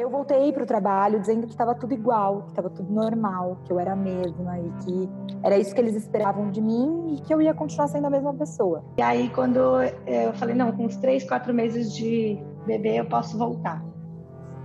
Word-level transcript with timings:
Eu 0.00 0.08
voltei 0.08 0.50
para 0.50 0.62
o 0.62 0.66
trabalho 0.66 1.20
dizendo 1.20 1.46
que 1.46 1.52
estava 1.52 1.74
tudo 1.74 1.92
igual, 1.92 2.44
que 2.44 2.48
estava 2.48 2.70
tudo 2.70 2.90
normal, 2.90 3.58
que 3.66 3.70
eu 3.70 3.78
era 3.78 3.92
a 3.92 3.96
mesma 3.96 4.58
e 4.58 4.70
que 4.82 5.10
era 5.42 5.58
isso 5.58 5.74
que 5.74 5.80
eles 5.82 5.94
esperavam 5.94 6.50
de 6.50 6.58
mim 6.62 7.16
e 7.16 7.20
que 7.20 7.34
eu 7.34 7.42
ia 7.42 7.52
continuar 7.52 7.86
sendo 7.88 8.06
a 8.06 8.10
mesma 8.10 8.32
pessoa. 8.32 8.82
E 8.96 9.02
aí, 9.02 9.28
quando 9.28 9.58
eu 10.06 10.32
falei, 10.32 10.54
não, 10.54 10.72
com 10.72 10.86
uns 10.86 10.96
três, 10.96 11.22
quatro 11.28 11.52
meses 11.52 11.94
de 11.94 12.42
bebê 12.64 12.98
eu 12.98 13.04
posso 13.04 13.36
voltar. 13.36 13.84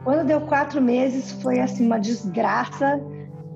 Quando 0.06 0.26
deu 0.26 0.40
quatro 0.40 0.82
meses, 0.82 1.34
foi 1.42 1.60
assim 1.60 1.86
uma 1.86 2.00
desgraça. 2.00 3.04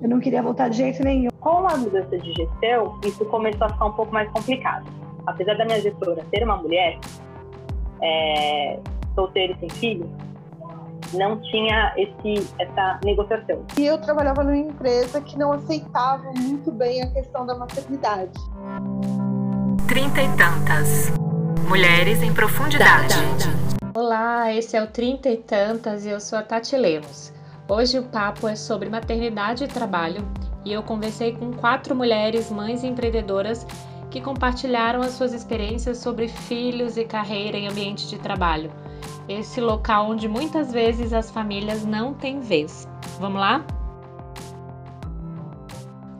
Eu 0.02 0.08
não 0.10 0.20
queria 0.20 0.42
voltar 0.42 0.68
de 0.68 0.76
jeito 0.76 1.02
nenhum. 1.02 1.30
Com 1.40 1.66
a 1.66 1.78
mudança 1.78 2.18
de 2.18 2.30
gestão, 2.34 3.00
isso 3.06 3.24
começou 3.24 3.66
a 3.66 3.70
ficar 3.70 3.86
um 3.86 3.92
pouco 3.92 4.12
mais 4.12 4.30
complicado. 4.32 4.84
Apesar 5.26 5.54
da 5.54 5.64
minha 5.64 5.80
gestora 5.80 6.22
ser 6.28 6.44
uma 6.44 6.58
mulher, 6.58 6.98
é, 8.02 8.78
solteira 9.14 9.54
e 9.54 9.60
sem 9.60 9.70
filho, 9.70 10.29
não 11.12 11.40
tinha 11.40 11.92
esse, 11.96 12.48
essa 12.58 13.00
negociação. 13.04 13.64
E 13.78 13.86
eu 13.86 13.98
trabalhava 13.98 14.42
numa 14.42 14.56
empresa 14.56 15.20
que 15.20 15.38
não 15.38 15.52
aceitava 15.52 16.32
muito 16.36 16.70
bem 16.70 17.02
a 17.02 17.10
questão 17.10 17.46
da 17.46 17.54
maternidade. 17.54 18.32
Trinta 19.88 20.22
e 20.22 20.28
tantas. 20.36 21.10
Mulheres 21.68 22.22
em 22.22 22.32
profundidade. 22.32 23.14
Olá, 23.94 24.52
esse 24.52 24.76
é 24.76 24.82
o 24.82 24.86
Trinta 24.86 25.28
e 25.28 25.36
Tantas 25.36 26.06
e 26.06 26.10
eu 26.10 26.20
sou 26.20 26.38
a 26.38 26.42
Tati 26.42 26.76
Lemos. 26.76 27.32
Hoje 27.68 27.98
o 27.98 28.04
papo 28.04 28.48
é 28.48 28.56
sobre 28.56 28.88
maternidade 28.88 29.64
e 29.64 29.68
trabalho 29.68 30.26
e 30.64 30.72
eu 30.72 30.82
conversei 30.82 31.32
com 31.32 31.52
quatro 31.52 31.94
mulheres, 31.94 32.50
mães 32.50 32.84
empreendedoras 32.84 33.66
que 34.10 34.20
compartilharam 34.20 35.00
as 35.00 35.12
suas 35.12 35.32
experiências 35.32 35.98
sobre 35.98 36.28
filhos 36.28 36.96
e 36.96 37.04
carreira 37.04 37.56
em 37.56 37.68
ambiente 37.68 38.08
de 38.08 38.18
trabalho 38.18 38.70
esse 39.28 39.60
local 39.60 40.10
onde 40.10 40.26
muitas 40.28 40.72
vezes 40.72 41.12
as 41.12 41.30
famílias 41.30 41.84
não 41.84 42.12
têm 42.12 42.40
vez. 42.40 42.88
Vamos 43.20 43.40
lá? 43.40 43.64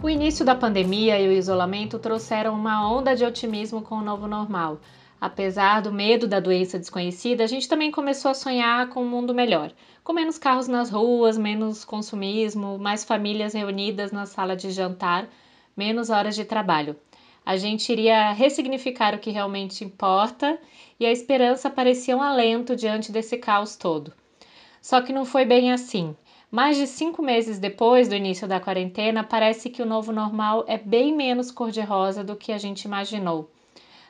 O 0.03 0.09
início 0.09 0.45
da 0.45 0.55
pandemia 0.55 1.19
e 1.19 1.29
o 1.29 1.33
isolamento 1.33 1.99
trouxeram 1.99 2.55
uma 2.55 2.89
onda 2.91 3.15
de 3.15 3.25
otimismo 3.25 3.83
com 3.83 3.97
o 3.97 4.03
novo 4.03 4.27
normal. 4.27 4.79
Apesar 5.21 5.83
do 5.83 5.93
medo 5.93 6.27
da 6.27 6.41
doença 6.41 6.79
desconhecida, 6.79 7.45
a 7.45 7.47
gente 7.47 7.69
também 7.69 7.91
começou 7.91 8.31
a 8.31 8.35
sonhar 8.35 8.89
com 8.89 9.03
um 9.03 9.09
mundo 9.09 9.35
melhor, 9.35 9.71
com 10.03 10.15
menos 10.15 10.39
carros 10.39 10.67
nas 10.67 10.89
ruas, 10.89 11.37
menos 11.37 11.85
consumismo, 11.85 12.79
mais 12.79 13.05
famílias 13.05 13.53
reunidas 13.53 14.13
na 14.13 14.25
sala 14.25 14.57
de 14.57 14.71
jantar, 14.71 15.29
menos 15.77 16.09
horas 16.09 16.35
de 16.35 16.45
trabalho. 16.45 16.97
A 17.51 17.57
gente 17.57 17.91
iria 17.91 18.31
ressignificar 18.31 19.13
o 19.13 19.19
que 19.19 19.33
realmente 19.33 19.83
importa 19.83 20.57
e 21.01 21.05
a 21.05 21.11
esperança 21.11 21.69
parecia 21.69 22.17
um 22.17 22.23
alento 22.23 22.77
diante 22.77 23.11
desse 23.11 23.37
caos 23.39 23.75
todo. 23.75 24.13
Só 24.81 25.03
que 25.03 25.13
não 25.13 25.25
foi 25.25 25.45
bem 25.45 25.73
assim. 25.73 26.15
Mais 26.49 26.77
de 26.77 26.87
cinco 26.87 27.21
meses 27.21 27.59
depois 27.59 28.07
do 28.07 28.15
início 28.15 28.47
da 28.47 28.61
quarentena, 28.61 29.25
parece 29.25 29.69
que 29.69 29.83
o 29.83 29.85
novo 29.85 30.13
normal 30.13 30.65
é 30.69 30.79
bem 30.79 31.13
menos 31.13 31.51
cor-de-rosa 31.51 32.23
do 32.23 32.37
que 32.37 32.53
a 32.53 32.59
gente 32.59 32.85
imaginou. 32.85 33.51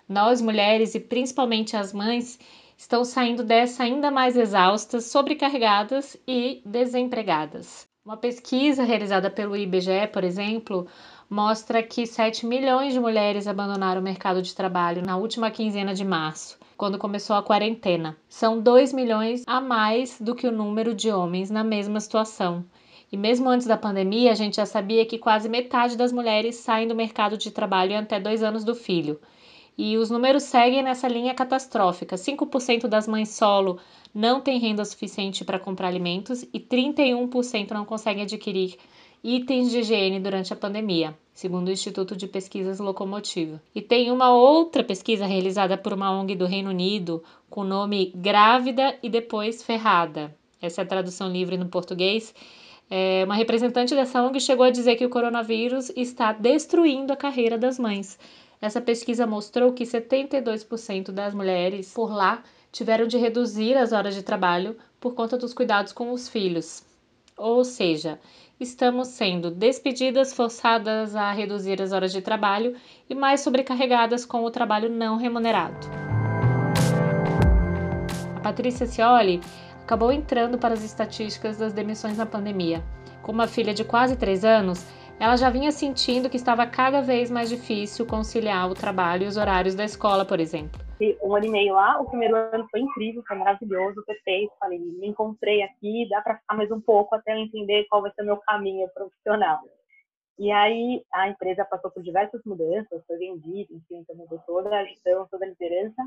Nós, 0.07 0.43
mulheres 0.43 0.95
e 0.95 1.01
principalmente 1.01 1.75
as 1.75 1.95
mães, 1.95 2.39
estão 2.77 3.07
saindo 3.07 3.43
dessa 3.43 3.85
ainda 3.85 4.11
mais 4.11 4.37
exaustas, 4.37 5.07
sobrecarregadas 5.07 6.15
e 6.29 6.61
desempregadas. 6.67 7.89
Uma 8.05 8.19
pesquisa 8.19 8.83
realizada 8.83 9.31
pelo 9.31 9.57
IBGE, 9.57 10.09
por 10.13 10.25
exemplo, 10.25 10.87
mostra 11.31 11.81
que 11.81 12.09
7 12.09 12.45
milhões 12.45 12.93
de 12.93 12.99
mulheres 12.99 13.47
abandonaram 13.47 14.01
o 14.01 14.05
mercado 14.05 14.43
de 14.43 14.53
trabalho 14.53 15.01
na 15.01 15.17
última 15.17 15.49
quinzena 15.49 15.95
de 15.95 16.05
março, 16.05 16.59
quando 16.77 16.99
começou 16.99 17.37
a 17.37 17.43
quarentena. 17.43 18.17
São 18.29 18.61
2 18.61 18.93
milhões 18.93 19.45
a 19.47 19.61
mais 19.61 20.21
do 20.21 20.35
que 20.35 20.49
o 20.49 20.53
número 20.53 20.93
de 20.93 21.09
homens 21.09 21.49
na 21.49 21.63
mesma 21.63 22.01
situação. 22.01 22.65
E 23.13 23.17
mesmo 23.17 23.49
antes 23.49 23.69
da 23.69 23.77
pandemia, 23.77 24.33
a 24.33 24.35
gente 24.35 24.57
já 24.57 24.67
sabia 24.67 25.07
que 25.07 25.19
quase 25.19 25.49
metade 25.49 25.97
das 25.97 26.13
mulheres 26.13 26.57
saem 26.57 26.89
do 26.89 26.97
mercado 26.97 27.39
de 27.39 27.53
trabalho 27.53 27.97
até 27.97 28.19
dois 28.19 28.43
anos 28.43 28.65
do 28.65 28.75
filho. 28.75 29.21
E 29.79 29.97
os 29.97 30.11
números 30.11 30.43
seguem 30.43 30.83
nessa 30.83 31.07
linha 31.07 31.33
catastrófica. 31.33 32.17
5% 32.17 32.89
das 32.89 33.07
mães 33.07 33.29
solo 33.29 33.79
não 34.13 34.41
têm 34.41 34.59
renda 34.59 34.85
suficiente 34.85 35.45
para 35.45 35.61
comprar 35.61 35.87
alimentos 35.87 36.43
e 36.53 36.59
31% 36.59 37.71
não 37.71 37.85
conseguem 37.85 38.25
adquirir 38.25 38.77
itens 39.23 39.71
de 39.71 39.81
higiene 39.81 40.19
durante 40.19 40.53
a 40.53 40.57
pandemia, 40.57 41.17
segundo 41.33 41.69
o 41.69 41.73
Instituto 41.73 42.17
de 42.17 42.27
Pesquisas 42.27 42.79
Locomotiva. 42.79 43.61
E 43.75 43.83
tem 43.83 44.11
uma 44.11 44.33
outra 44.33 44.83
pesquisa 44.83 45.27
realizada 45.27 45.77
por 45.77 45.93
uma 45.93 46.11
ONG 46.11 46.35
do 46.35 46.47
Reino 46.47 46.71
Unido 46.71 47.23
com 47.49 47.61
o 47.61 47.65
nome 47.65 48.13
Grávida 48.15 48.97
e 49.03 49.09
Depois 49.09 49.63
Ferrada. 49.63 50.35
Essa 50.61 50.81
é 50.81 50.85
a 50.85 50.87
tradução 50.87 51.31
livre 51.31 51.57
no 51.57 51.69
português. 51.69 52.35
É, 52.91 53.23
uma 53.25 53.35
representante 53.35 53.95
dessa 53.95 54.23
ONG 54.23 54.41
chegou 54.41 54.65
a 54.65 54.71
dizer 54.71 54.97
que 54.97 55.05
o 55.05 55.11
coronavírus 55.11 55.91
está 55.97 56.33
destruindo 56.33 57.13
a 57.13 57.17
carreira 57.17 57.57
das 57.57 57.79
mães. 57.79 58.19
Essa 58.61 58.81
pesquisa 58.81 59.27
mostrou 59.27 59.73
que 59.73 59.85
72% 59.85 61.11
das 61.13 61.35
mulheres 61.35 61.93
por 61.95 62.13
lá 62.13 62.43
tiveram 62.73 63.07
de 63.07 63.17
reduzir 63.17 63.77
as 63.77 63.93
horas 63.93 64.15
de 64.15 64.23
trabalho 64.23 64.77
por 65.01 65.15
conta 65.15 65.37
dos 65.37 65.55
cuidados 65.55 65.93
com 65.93 66.13
os 66.13 66.29
filhos. 66.29 66.83
Ou 67.37 67.65
seja, 67.65 68.21
estamos 68.61 69.09
sendo 69.09 69.51
despedidas, 69.51 70.35
forçadas 70.35 71.17
a 71.17 71.33
reduzir 71.33 71.81
as 71.81 71.93
horas 71.93 72.13
de 72.13 72.21
trabalho 72.21 72.77
e 73.09 73.15
mais 73.15 73.41
sobrecarregadas 73.41 74.27
com 74.27 74.45
o 74.45 74.51
trabalho 74.51 74.91
não 74.91 75.17
remunerado. 75.17 75.89
A 78.37 78.41
Patrícia 78.41 78.87
Cioli 78.87 79.41
acabou 79.83 80.13
entrando 80.13 80.59
para 80.59 80.75
as 80.75 80.85
estatísticas 80.85 81.57
das 81.57 81.73
demissões 81.73 82.19
na 82.19 82.27
pandemia. 82.27 82.85
Com 83.23 83.33
uma 83.33 83.47
filha 83.47 83.73
de 83.73 83.83
quase 83.83 84.15
três 84.15 84.45
anos, 84.45 84.85
ela 85.19 85.37
já 85.37 85.49
vinha 85.49 85.73
sentindo 85.73 86.29
que 86.29 86.37
estava 86.37 86.67
cada 86.67 87.01
vez 87.01 87.31
mais 87.31 87.49
difícil 87.49 88.05
conciliar 88.05 88.71
o 88.71 88.75
trabalho 88.75 89.25
e 89.25 89.27
os 89.27 89.37
horários 89.37 89.75
da 89.75 89.85
escola, 89.85 90.25
por 90.25 90.39
exemplo. 90.39 90.90
Um 91.23 91.35
ano 91.35 91.47
e 91.47 91.51
meio 91.51 91.75
lá, 91.75 92.01
o 92.01 92.07
primeiro 92.07 92.37
ano 92.37 92.69
foi 92.71 92.81
incrível, 92.81 93.23
foi 93.27 93.37
maravilhoso, 93.37 94.05
perfeito. 94.05 94.53
Falei, 94.59 94.79
me 94.79 95.09
encontrei 95.09 95.63
aqui, 95.63 96.07
dá 96.09 96.21
para 96.21 96.37
ficar 96.37 96.57
mais 96.57 96.71
um 96.71 96.81
pouco 96.81 97.15
até 97.15 97.33
eu 97.33 97.39
entender 97.39 97.87
qual 97.89 98.03
vai 98.03 98.13
ser 98.13 98.23
o 98.23 98.27
meu 98.27 98.37
caminho 98.39 98.89
profissional. 98.91 99.61
E 100.39 100.51
aí 100.51 101.03
a 101.13 101.29
empresa 101.29 101.65
passou 101.65 101.91
por 101.91 102.03
diversas 102.03 102.43
mudanças, 102.45 103.05
foi 103.07 103.19
vendida, 103.19 103.73
enfim, 103.73 103.99
então 103.99 104.17
mudou 104.17 104.39
toda 104.47 104.75
a 104.75 104.85
gestão, 104.85 105.27
toda 105.31 105.45
a 105.45 105.49
liderança. 105.49 106.03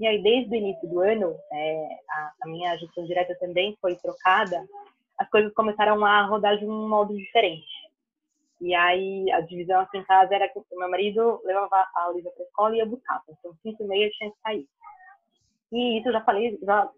E 0.00 0.06
aí, 0.06 0.22
desde 0.22 0.52
o 0.52 0.56
início 0.56 0.88
do 0.88 1.00
ano, 1.00 1.36
é, 1.52 1.88
a, 2.10 2.32
a 2.42 2.48
minha 2.48 2.76
gestão 2.76 3.04
direta 3.04 3.36
também 3.38 3.76
foi 3.80 3.94
trocada, 3.96 4.66
as 5.18 5.28
coisas 5.30 5.52
começaram 5.54 6.04
a 6.04 6.26
rodar 6.26 6.58
de 6.58 6.64
um 6.64 6.88
modo 6.88 7.16
diferente. 7.16 7.71
E 8.62 8.76
aí 8.76 9.28
a 9.32 9.40
divisão 9.40 9.80
aqui 9.80 9.98
em 9.98 10.04
casa 10.04 10.36
era 10.36 10.48
que 10.48 10.56
o 10.56 10.78
meu 10.78 10.88
marido 10.88 11.42
levava 11.44 11.84
a 11.96 12.08
Olivia 12.10 12.30
para 12.30 12.44
a 12.44 12.46
escola 12.46 12.74
e 12.76 12.78
ia 12.78 12.86
buscar. 12.86 13.20
Então, 13.28 13.52
cinco 13.60 13.82
e 13.82 13.86
meia 13.88 14.08
tinha 14.10 14.30
que 14.30 14.38
sair. 14.38 14.68
E 15.72 15.98
isso 15.98 16.08
eu 16.08 16.12
já 16.12 16.20
falei, 16.20 16.56
já 16.62 16.88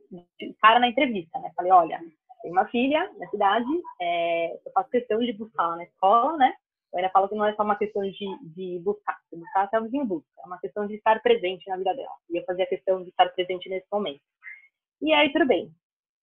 cara 0.61 0.79
na 0.79 0.89
entrevista, 0.89 1.39
né? 1.39 1.51
Falei, 1.57 1.73
olha, 1.73 2.01
tem 2.43 2.53
uma 2.53 2.67
filha 2.67 3.11
na 3.19 3.27
cidade, 3.31 3.65
é, 3.99 4.57
eu 4.57 4.73
faço 4.75 4.91
questão 4.91 5.19
de 5.21 5.33
buscar 5.33 5.75
na 5.75 5.85
escola, 5.85 6.37
né? 6.37 6.53
Eu 6.93 6.99
ainda 6.99 7.11
falo 7.11 7.31
que 7.31 7.35
não 7.35 7.47
é 7.47 7.55
só 7.55 7.63
uma 7.63 7.77
questão 7.77 8.03
de, 8.03 8.39
de 8.55 8.79
buscar, 8.85 9.19
se 9.31 9.37
buscar 9.37 9.65
estamos 9.65 9.95
em 9.95 10.05
busca, 10.05 10.29
é 10.41 10.47
uma 10.47 10.59
questão 10.59 10.87
de 10.87 10.97
estar 10.97 11.23
presente 11.23 11.67
na 11.67 11.79
vida 11.79 11.95
dela. 11.95 12.15
E 12.29 12.37
eu 12.37 12.45
fazia 12.45 12.67
questão 12.67 13.03
de 13.03 13.09
estar 13.09 13.31
presente 13.31 13.71
nesse 13.71 13.87
momento. 13.91 14.21
E 15.01 15.15
aí, 15.15 15.33
tudo 15.33 15.47
bem. 15.47 15.73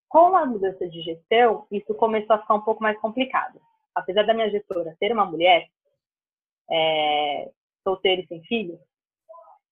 Com 0.07 0.35
a 0.35 0.45
mudança 0.45 0.87
de 0.87 1.01
gestão, 1.01 1.65
isso 1.71 1.95
começou 1.95 2.35
a 2.35 2.39
ficar 2.39 2.53
um 2.53 2.61
pouco 2.61 2.83
mais 2.83 2.99
complicado 2.99 3.59
apesar 3.95 4.23
da 4.23 4.33
minha 4.33 4.49
gestora 4.49 4.95
ser 4.99 5.11
uma 5.11 5.25
mulher, 5.25 5.67
é, 6.69 7.51
solteira 7.83 8.21
e 8.21 8.27
sem 8.27 8.43
filho, 8.43 8.79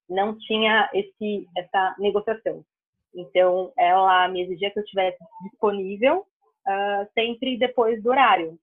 não 0.09 0.37
tinha 0.37 0.89
esse, 0.93 1.47
essa 1.55 1.95
negociação. 1.99 2.65
Então, 3.13 3.71
ela 3.77 4.27
me 4.27 4.41
exigia 4.41 4.71
que 4.71 4.79
eu 4.79 4.83
estivesse 4.83 5.17
disponível 5.43 6.19
uh, 6.19 7.09
sempre 7.13 7.57
depois 7.57 8.01
do 8.01 8.09
horário. 8.09 8.57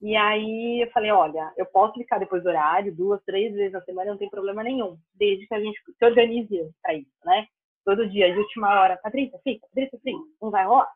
E 0.00 0.14
aí 0.14 0.82
eu 0.82 0.90
falei, 0.90 1.10
olha, 1.10 1.52
eu 1.56 1.64
posso 1.66 1.94
ficar 1.94 2.18
depois 2.18 2.42
do 2.42 2.48
horário, 2.48 2.94
duas, 2.94 3.22
três 3.24 3.54
vezes 3.54 3.72
na 3.72 3.80
semana, 3.82 4.10
não 4.10 4.18
tem 4.18 4.28
problema 4.28 4.62
nenhum, 4.62 4.98
desde 5.14 5.46
que 5.46 5.54
a 5.54 5.60
gente 5.60 5.80
se 5.82 6.04
organize 6.04 6.70
para 6.82 6.94
isso, 6.94 7.10
né? 7.24 7.46
Todo 7.82 8.08
dia, 8.08 8.30
de 8.30 8.38
última 8.38 8.80
hora, 8.80 8.98
Patrícia, 9.02 9.38
fica, 9.42 9.66
Patrícia, 9.68 9.98
fica, 10.02 10.18
não 10.42 10.50
vai 10.50 10.66
rolar. 10.66 10.92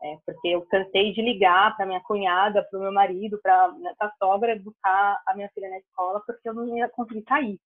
É, 0.00 0.16
porque 0.24 0.48
eu 0.48 0.64
cansei 0.66 1.12
de 1.12 1.20
ligar 1.20 1.76
para 1.76 1.86
minha 1.86 2.00
cunhada, 2.00 2.62
para 2.62 2.78
o 2.78 2.82
meu 2.82 2.92
marido, 2.92 3.38
para 3.42 3.74
a 4.00 4.12
sogra 4.18 4.56
buscar 4.58 5.20
a 5.26 5.34
minha 5.34 5.48
filha 5.50 5.68
na 5.68 5.78
escola, 5.78 6.22
porque 6.24 6.48
eu 6.48 6.54
não 6.54 6.76
ia 6.76 6.88
conseguir 6.88 7.24
sair. 7.28 7.58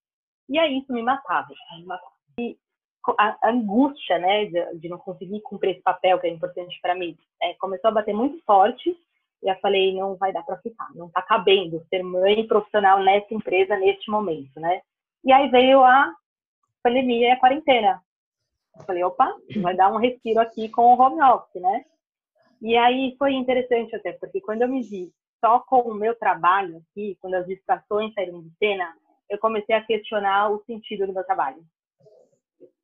E 0.48 0.58
aí 0.58 0.78
isso 0.78 0.92
me 0.92 1.02
matava. 1.02 1.48
Me 1.76 1.84
matava. 1.84 2.12
E 2.38 2.56
a, 3.18 3.50
angústia, 3.50 4.18
né, 4.18 4.46
de, 4.46 4.78
de, 4.78 4.88
não 4.88 4.98
conseguir 4.98 5.40
cumprir 5.42 5.72
esse 5.72 5.82
papel 5.82 6.18
que 6.18 6.26
é 6.26 6.30
importante 6.30 6.78
para 6.80 6.94
mim, 6.94 7.16
é, 7.42 7.54
começou 7.54 7.88
a 7.88 7.94
bater 7.94 8.14
muito 8.14 8.42
forte. 8.44 8.96
E 9.42 9.48
eu 9.50 9.56
falei, 9.56 9.94
não 9.94 10.14
vai 10.14 10.32
dar 10.32 10.44
para 10.44 10.56
ficar, 10.58 10.88
não 10.94 11.08
está 11.08 11.20
cabendo 11.20 11.84
ser 11.90 12.02
mãe 12.02 12.46
profissional 12.46 13.02
nessa 13.02 13.34
empresa 13.34 13.76
neste 13.76 14.08
momento, 14.08 14.60
né? 14.60 14.80
E 15.24 15.32
aí 15.32 15.48
veio 15.50 15.82
a 15.82 16.14
pandemia 16.82 17.28
e 17.28 17.30
a 17.32 17.40
quarentena. 17.40 18.00
Eu 18.78 18.84
falei, 18.84 19.02
opa, 19.02 19.34
vai 19.60 19.74
dar 19.74 19.92
um 19.92 19.98
respiro 19.98 20.40
aqui 20.40 20.68
com 20.68 20.94
o 20.94 21.00
home 21.00 21.20
office, 21.22 21.60
né? 21.60 21.84
E 22.62 22.76
aí 22.76 23.16
foi 23.18 23.34
interessante 23.34 23.94
até, 23.96 24.12
porque 24.12 24.40
quando 24.40 24.62
eu 24.62 24.68
me 24.68 24.82
vi 24.82 25.12
só 25.44 25.58
com 25.58 25.80
o 25.80 25.94
meu 25.94 26.14
trabalho 26.14 26.76
aqui, 26.78 27.18
quando 27.20 27.34
as 27.34 27.46
distrações 27.46 28.14
saíram 28.14 28.40
de 28.40 28.50
cena, 28.56 28.94
eu 29.28 29.36
comecei 29.38 29.74
a 29.74 29.84
questionar 29.84 30.50
o 30.50 30.62
sentido 30.64 31.06
do 31.06 31.12
meu 31.12 31.24
trabalho. 31.24 31.60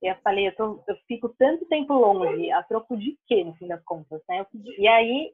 E 0.03 0.07
eu 0.09 0.17
falei, 0.23 0.49
eu, 0.49 0.55
tô, 0.57 0.83
eu 0.89 0.97
fico 1.07 1.29
tanto 1.39 1.65
tempo 1.67 1.93
longe, 1.93 2.51
a 2.51 2.63
troco 2.65 2.97
de 2.97 3.17
quê, 3.27 3.45
no 3.45 3.55
fim 3.55 3.69
das 3.69 3.83
contas, 3.85 4.21
né? 4.29 4.45
E 4.77 4.89
aí, 4.89 5.31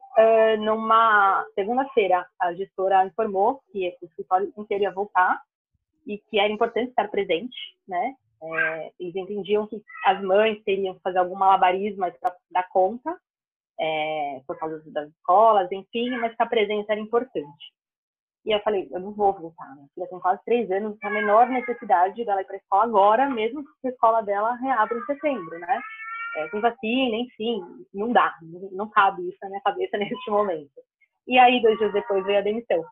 numa 0.60 1.46
segunda-feira, 1.54 2.26
a 2.38 2.52
gestora 2.54 3.06
informou 3.06 3.62
que 3.72 3.96
o 4.02 4.06
escritório 4.06 4.52
inteiro 4.58 4.84
ia 4.84 4.90
voltar 4.90 5.40
e 6.06 6.18
que 6.18 6.38
era 6.38 6.52
importante 6.52 6.90
estar 6.90 7.08
presente, 7.08 7.56
né? 7.88 8.14
É, 8.42 8.92
eles 9.00 9.16
entendiam 9.16 9.66
que 9.66 9.82
as 10.04 10.20
mães 10.22 10.62
teriam 10.64 10.94
que 10.94 11.00
fazer 11.00 11.18
algum 11.18 11.34
malabarismo 11.34 12.04
para 12.20 12.36
dar 12.50 12.68
conta, 12.68 13.18
é, 13.78 14.40
por 14.46 14.58
causa 14.58 14.82
das 14.86 15.08
escolas, 15.10 15.70
enfim, 15.72 16.10
mas 16.18 16.34
que 16.34 16.42
a 16.42 16.46
presença 16.46 16.92
era 16.92 17.00
importante. 17.00 17.72
E 18.44 18.54
eu 18.54 18.60
falei, 18.60 18.88
eu 18.92 19.00
não 19.00 19.12
vou 19.12 19.32
voltar. 19.32 19.74
Minha 19.74 19.88
filha 19.94 20.06
tem 20.08 20.20
quase 20.20 20.44
três 20.44 20.70
anos, 20.70 20.98
a 21.02 21.10
menor 21.10 21.48
necessidade 21.48 22.24
dela 22.24 22.42
ir 22.42 22.44
para 22.44 22.56
a 22.56 22.58
escola 22.58 22.84
agora, 22.84 23.30
mesmo 23.30 23.64
que 23.80 23.88
a 23.88 23.90
escola 23.90 24.22
dela 24.22 24.54
reabra 24.56 24.98
em 24.98 25.04
setembro, 25.06 25.58
né? 25.58 25.80
É, 26.36 26.48
tem 26.48 26.60
vacina, 26.60 27.16
enfim, 27.16 27.62
não 27.94 28.12
dá, 28.12 28.34
não 28.72 28.90
cabe 28.90 29.28
isso 29.28 29.38
na 29.42 29.48
minha 29.48 29.60
cabeça 29.62 29.96
neste 29.98 30.30
momento. 30.30 30.72
E 31.26 31.38
aí, 31.38 31.62
dois 31.62 31.78
dias 31.78 31.92
depois, 31.92 32.24
veio 32.24 32.38
a 32.38 32.42
demissão. 32.42 32.84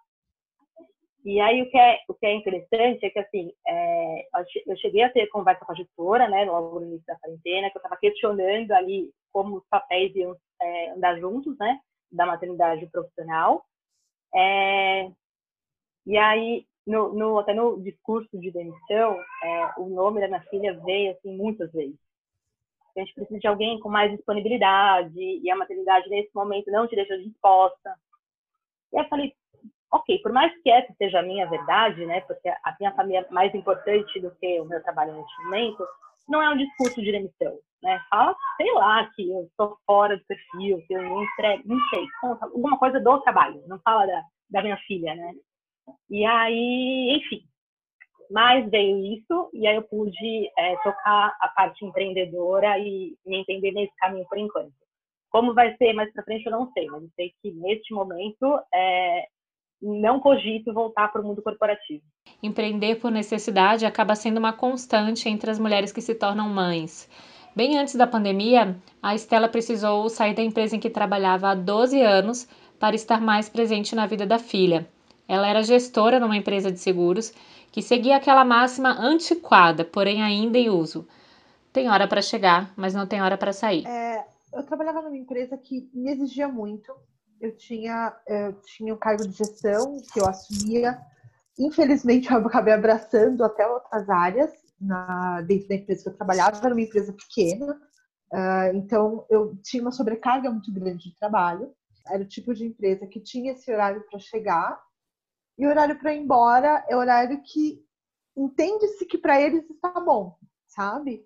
E 1.24 1.40
aí 1.40 1.62
o 1.62 1.70
que 1.70 1.78
é, 1.78 2.00
o 2.08 2.14
que 2.14 2.26
é 2.26 2.34
interessante 2.34 3.06
é 3.06 3.10
que 3.10 3.18
assim, 3.18 3.52
é, 3.66 4.26
eu 4.66 4.76
cheguei 4.76 5.04
a 5.04 5.12
ter 5.12 5.28
conversa 5.28 5.64
com 5.64 5.70
a 5.70 5.74
gestora, 5.74 6.28
né, 6.28 6.44
logo 6.44 6.80
no 6.80 6.86
início 6.86 7.06
da 7.06 7.16
quarentena, 7.16 7.70
que 7.70 7.76
eu 7.76 7.80
estava 7.80 7.96
questionando 7.96 8.72
ali 8.72 9.10
como 9.32 9.58
os 9.58 9.68
papéis 9.68 10.14
iam 10.16 10.36
é, 10.62 10.90
andar 10.92 11.18
juntos, 11.18 11.56
né, 11.58 11.80
da 12.10 12.26
maternidade 12.26 12.86
profissional. 12.86 13.64
É, 14.34 15.10
e 16.06 16.16
aí, 16.16 16.66
no, 16.86 17.12
no, 17.14 17.38
até 17.38 17.52
no 17.52 17.80
discurso 17.82 18.38
de 18.38 18.50
demissão, 18.50 19.18
é, 19.42 19.72
o 19.78 19.88
nome 19.88 20.20
da 20.20 20.28
minha 20.28 20.42
filha 20.42 20.78
veio 20.80 21.12
assim 21.12 21.36
muitas 21.36 21.70
vezes. 21.72 21.98
A 22.96 23.00
gente 23.00 23.14
precisa 23.14 23.38
de 23.38 23.46
alguém 23.46 23.80
com 23.80 23.88
mais 23.88 24.10
disponibilidade 24.10 25.18
e 25.18 25.50
a 25.50 25.56
maternidade 25.56 26.08
nesse 26.10 26.30
momento 26.34 26.70
não 26.70 26.86
te 26.86 26.94
deixa 26.94 27.16
disposta. 27.18 27.96
E 28.92 29.00
eu 29.00 29.08
falei, 29.08 29.34
ok, 29.90 30.18
por 30.18 30.32
mais 30.32 30.52
que 30.62 30.70
essa 30.70 30.92
seja 30.94 31.20
a 31.20 31.22
minha 31.22 31.48
verdade, 31.48 32.04
né, 32.04 32.20
porque 32.22 32.48
a 32.48 32.76
minha 32.78 32.92
família 32.94 33.26
é 33.28 33.32
mais 33.32 33.54
importante 33.54 34.20
do 34.20 34.30
que 34.32 34.60
o 34.60 34.64
meu 34.64 34.82
trabalho 34.82 35.14
neste 35.14 35.44
momento, 35.44 35.86
não 36.28 36.42
é 36.42 36.50
um 36.50 36.56
discurso 36.56 37.00
de 37.00 37.12
demissão, 37.12 37.58
né? 37.82 38.00
Fala, 38.10 38.36
sei 38.56 38.72
lá, 38.74 39.10
que 39.14 39.30
eu 39.30 39.44
estou 39.44 39.76
fora 39.86 40.16
do 40.16 40.24
perfil, 40.24 40.82
que 40.86 40.94
eu 40.94 41.02
não 41.02 41.22
entrego, 41.22 41.62
não 41.66 41.78
sei, 41.88 42.06
alguma 42.22 42.78
coisa 42.78 43.00
do 43.00 43.20
trabalho, 43.20 43.62
não 43.66 43.78
fala 43.80 44.06
da, 44.06 44.22
da 44.50 44.62
minha 44.62 44.76
filha, 44.86 45.14
né? 45.14 45.32
E 46.08 46.24
aí, 46.24 47.16
enfim, 47.16 47.42
mas 48.30 48.68
veio 48.70 48.98
isso 49.04 49.50
e 49.52 49.66
aí 49.66 49.76
eu 49.76 49.82
pude 49.82 50.50
é, 50.58 50.76
tocar 50.76 51.36
a 51.40 51.48
parte 51.48 51.84
empreendedora 51.84 52.78
e 52.78 53.14
me 53.26 53.36
entender 53.36 53.72
nesse 53.72 53.94
caminho 53.96 54.26
por 54.26 54.38
enquanto. 54.38 54.72
Como 55.30 55.54
vai 55.54 55.76
ser 55.76 55.92
mais 55.92 56.12
para 56.12 56.24
frente 56.24 56.46
eu 56.46 56.52
não 56.52 56.70
sei, 56.72 56.86
mas 56.86 57.02
eu 57.02 57.10
sei 57.16 57.32
que 57.42 57.50
neste 57.52 57.92
momento 57.92 58.58
é, 58.72 59.26
não 59.82 60.20
cogito 60.20 60.72
voltar 60.72 61.08
para 61.08 61.20
o 61.20 61.24
mundo 61.24 61.42
corporativo. 61.42 62.02
Empreender 62.42 62.96
por 62.96 63.10
necessidade 63.10 63.84
acaba 63.84 64.14
sendo 64.14 64.38
uma 64.38 64.52
constante 64.52 65.28
entre 65.28 65.50
as 65.50 65.58
mulheres 65.58 65.92
que 65.92 66.00
se 66.00 66.14
tornam 66.14 66.48
mães. 66.48 67.08
Bem 67.54 67.76
antes 67.76 67.96
da 67.96 68.06
pandemia, 68.06 68.76
a 69.02 69.14
Estela 69.14 69.48
precisou 69.48 70.08
sair 70.08 70.34
da 70.34 70.42
empresa 70.42 70.76
em 70.76 70.80
que 70.80 70.88
trabalhava 70.88 71.50
há 71.50 71.54
12 71.54 72.00
anos 72.00 72.48
para 72.78 72.96
estar 72.96 73.20
mais 73.20 73.48
presente 73.48 73.94
na 73.94 74.06
vida 74.06 74.24
da 74.24 74.38
filha. 74.38 74.88
Ela 75.28 75.48
era 75.48 75.62
gestora 75.62 76.18
numa 76.18 76.36
empresa 76.36 76.70
de 76.72 76.78
seguros 76.78 77.32
que 77.70 77.82
seguia 77.82 78.16
aquela 78.16 78.44
máxima 78.44 78.90
antiquada, 78.90 79.84
porém 79.84 80.22
ainda 80.22 80.58
em 80.58 80.70
uso. 80.70 81.06
Tem 81.72 81.88
hora 81.88 82.06
para 82.06 82.22
chegar, 82.22 82.72
mas 82.76 82.94
não 82.94 83.06
tem 83.06 83.22
hora 83.22 83.36
para 83.36 83.52
sair. 83.52 83.86
É, 83.86 84.24
eu 84.52 84.62
trabalhava 84.62 85.02
numa 85.02 85.16
empresa 85.16 85.56
que 85.56 85.88
me 85.94 86.10
exigia 86.10 86.48
muito 86.48 86.92
eu 87.42 87.56
tinha, 87.56 88.16
eu 88.26 88.52
tinha 88.62 88.94
um 88.94 88.98
cargo 88.98 89.26
de 89.26 89.36
gestão 89.36 89.96
que 90.12 90.20
eu 90.20 90.26
assumia. 90.26 90.98
Infelizmente, 91.58 92.30
eu 92.30 92.38
acabei 92.38 92.72
abraçando 92.72 93.44
até 93.44 93.66
outras 93.66 94.08
áreas 94.08 94.52
na, 94.80 95.42
dentro 95.42 95.68
da 95.68 95.74
empresa 95.74 96.04
que 96.04 96.08
eu 96.10 96.16
trabalhava. 96.16 96.56
Era 96.56 96.72
uma 96.72 96.80
empresa 96.80 97.12
pequena, 97.12 97.72
uh, 98.32 98.76
então 98.76 99.26
eu 99.28 99.56
tinha 99.62 99.82
uma 99.82 99.90
sobrecarga 99.90 100.50
muito 100.50 100.72
grande 100.72 101.10
de 101.10 101.16
trabalho. 101.16 101.74
Era 102.06 102.22
o 102.22 102.28
tipo 102.28 102.54
de 102.54 102.64
empresa 102.64 103.06
que 103.06 103.20
tinha 103.20 103.52
esse 103.52 103.72
horário 103.72 104.04
para 104.08 104.18
chegar 104.18 104.80
e 105.58 105.66
o 105.66 105.68
horário 105.68 105.98
para 105.98 106.14
ir 106.14 106.20
embora 106.20 106.84
é 106.88 106.96
o 106.96 106.98
horário 106.98 107.42
que 107.42 107.84
entende-se 108.36 109.04
que 109.04 109.18
para 109.18 109.40
eles 109.40 109.68
está 109.68 110.00
bom, 110.00 110.36
sabe? 110.66 111.24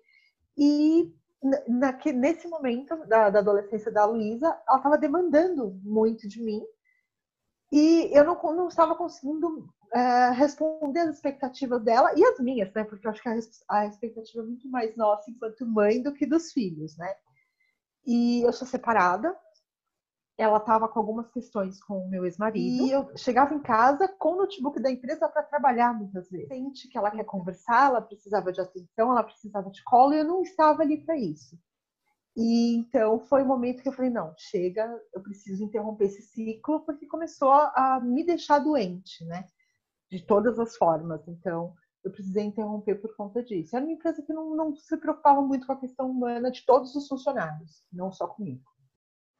E 0.57 1.13
na, 1.41 1.97
nesse 2.13 2.47
momento 2.47 2.95
da, 3.05 3.29
da 3.29 3.39
adolescência 3.39 3.91
da 3.91 4.05
Luísa, 4.05 4.47
ela 4.67 4.77
estava 4.77 4.97
demandando 4.97 5.79
muito 5.83 6.27
de 6.27 6.41
mim 6.41 6.63
e 7.71 8.09
eu 8.17 8.23
não, 8.23 8.41
não 8.55 8.67
estava 8.67 8.95
conseguindo 8.95 9.69
é, 9.93 10.31
responder 10.31 11.01
às 11.01 11.15
expectativas 11.15 11.83
dela 11.83 12.11
e 12.15 12.23
as 12.23 12.39
minhas, 12.39 12.73
né? 12.73 12.83
Porque 12.83 13.05
eu 13.05 13.11
acho 13.11 13.21
que 13.21 13.29
a, 13.29 13.35
a 13.69 13.85
expectativa 13.85 14.43
é 14.43 14.45
muito 14.45 14.69
mais 14.69 14.95
nossa 14.95 15.29
enquanto 15.29 15.65
mãe 15.65 16.01
do 16.01 16.13
que 16.13 16.25
dos 16.25 16.51
filhos, 16.51 16.97
né? 16.97 17.13
E 18.05 18.41
eu 18.41 18.53
sou 18.53 18.67
separada, 18.67 19.37
ela 20.37 20.57
estava 20.57 20.87
com 20.87 20.99
algumas 20.99 21.29
questões 21.31 21.83
com 21.83 22.05
o 22.05 22.09
meu 22.09 22.23
ex-marido. 22.23 22.85
E 22.85 22.91
eu 22.91 23.09
chegava 23.17 23.55
em 23.55 23.59
casa 23.59 24.07
com 24.07 24.33
o 24.33 24.37
notebook 24.37 24.79
da 24.79 24.91
empresa 24.91 25.27
para 25.27 25.41
trabalhar 25.41 25.93
muitas 25.93 26.29
vezes. 26.29 26.47
Sente 26.47 26.87
que 26.87 26.97
ela 26.97 27.09
quer 27.09 27.23
conversar, 27.23 27.89
ela 27.89 28.01
precisava 28.01 28.51
de 28.51 28.61
atenção, 28.61 29.11
ela 29.11 29.23
precisava 29.23 29.71
de 29.71 29.83
colo 29.83 30.13
e 30.13 30.19
eu 30.19 30.25
não 30.25 30.43
estava 30.43 30.83
ali 30.83 31.03
para 31.03 31.17
isso. 31.17 31.57
E 32.35 32.75
então 32.75 33.19
foi 33.19 33.41
o 33.41 33.47
momento 33.47 33.81
que 33.81 33.89
eu 33.89 33.93
falei: 33.93 34.11
não, 34.11 34.31
chega, 34.37 34.87
eu 35.11 35.21
preciso 35.23 35.63
interromper 35.63 36.05
esse 36.05 36.21
ciclo, 36.21 36.81
porque 36.81 37.07
começou 37.07 37.51
a 37.51 37.99
me 37.99 38.23
deixar 38.23 38.59
doente, 38.59 39.25
né? 39.25 39.43
De 40.11 40.23
todas 40.23 40.59
as 40.59 40.77
formas. 40.77 41.27
Então 41.27 41.73
eu 42.03 42.11
precisei 42.11 42.43
interromper 42.43 43.01
por 43.01 43.15
conta 43.15 43.43
disso. 43.43 43.75
Era 43.75 43.83
uma 43.83 43.93
empresa 43.93 44.21
que 44.21 44.31
não, 44.31 44.55
não 44.55 44.75
se 44.75 44.95
preocupava 44.97 45.41
muito 45.41 45.65
com 45.65 45.73
a 45.73 45.79
questão 45.79 46.11
humana 46.11 46.51
de 46.51 46.63
todos 46.63 46.95
os 46.95 47.07
funcionários, 47.07 47.83
não 47.91 48.11
só 48.11 48.27
comigo. 48.27 48.63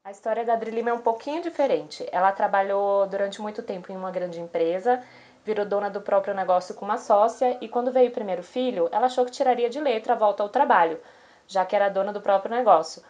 A 0.07 0.11
história 0.11 0.45
da 0.45 0.53
Adri 0.53 0.71
Lima 0.71 0.89
é 0.89 0.93
um 0.93 1.01
pouquinho 1.01 1.41
diferente. 1.41 2.07
Ela 2.13 2.31
trabalhou 2.31 3.05
durante 3.07 3.41
muito 3.41 3.61
tempo 3.61 3.91
em 3.91 3.97
uma 3.97 4.09
grande 4.09 4.39
empresa, 4.39 5.03
virou 5.43 5.65
dona 5.65 5.89
do 5.89 5.99
próprio 5.99 6.33
negócio 6.33 6.73
com 6.75 6.85
uma 6.85 6.97
sócia 6.97 7.57
e 7.59 7.67
quando 7.67 7.91
veio 7.91 8.07
o 8.07 8.13
primeiro 8.13 8.41
filho, 8.41 8.87
ela 8.93 9.07
achou 9.07 9.25
que 9.25 9.31
tiraria 9.31 9.69
de 9.69 9.81
letra 9.81 10.13
a 10.13 10.15
volta 10.15 10.41
ao 10.41 10.47
trabalho, 10.47 10.97
já 11.45 11.65
que 11.65 11.75
era 11.75 11.89
dona 11.89 12.13
do 12.13 12.21
próprio 12.21 12.55
negócio. 12.55 13.03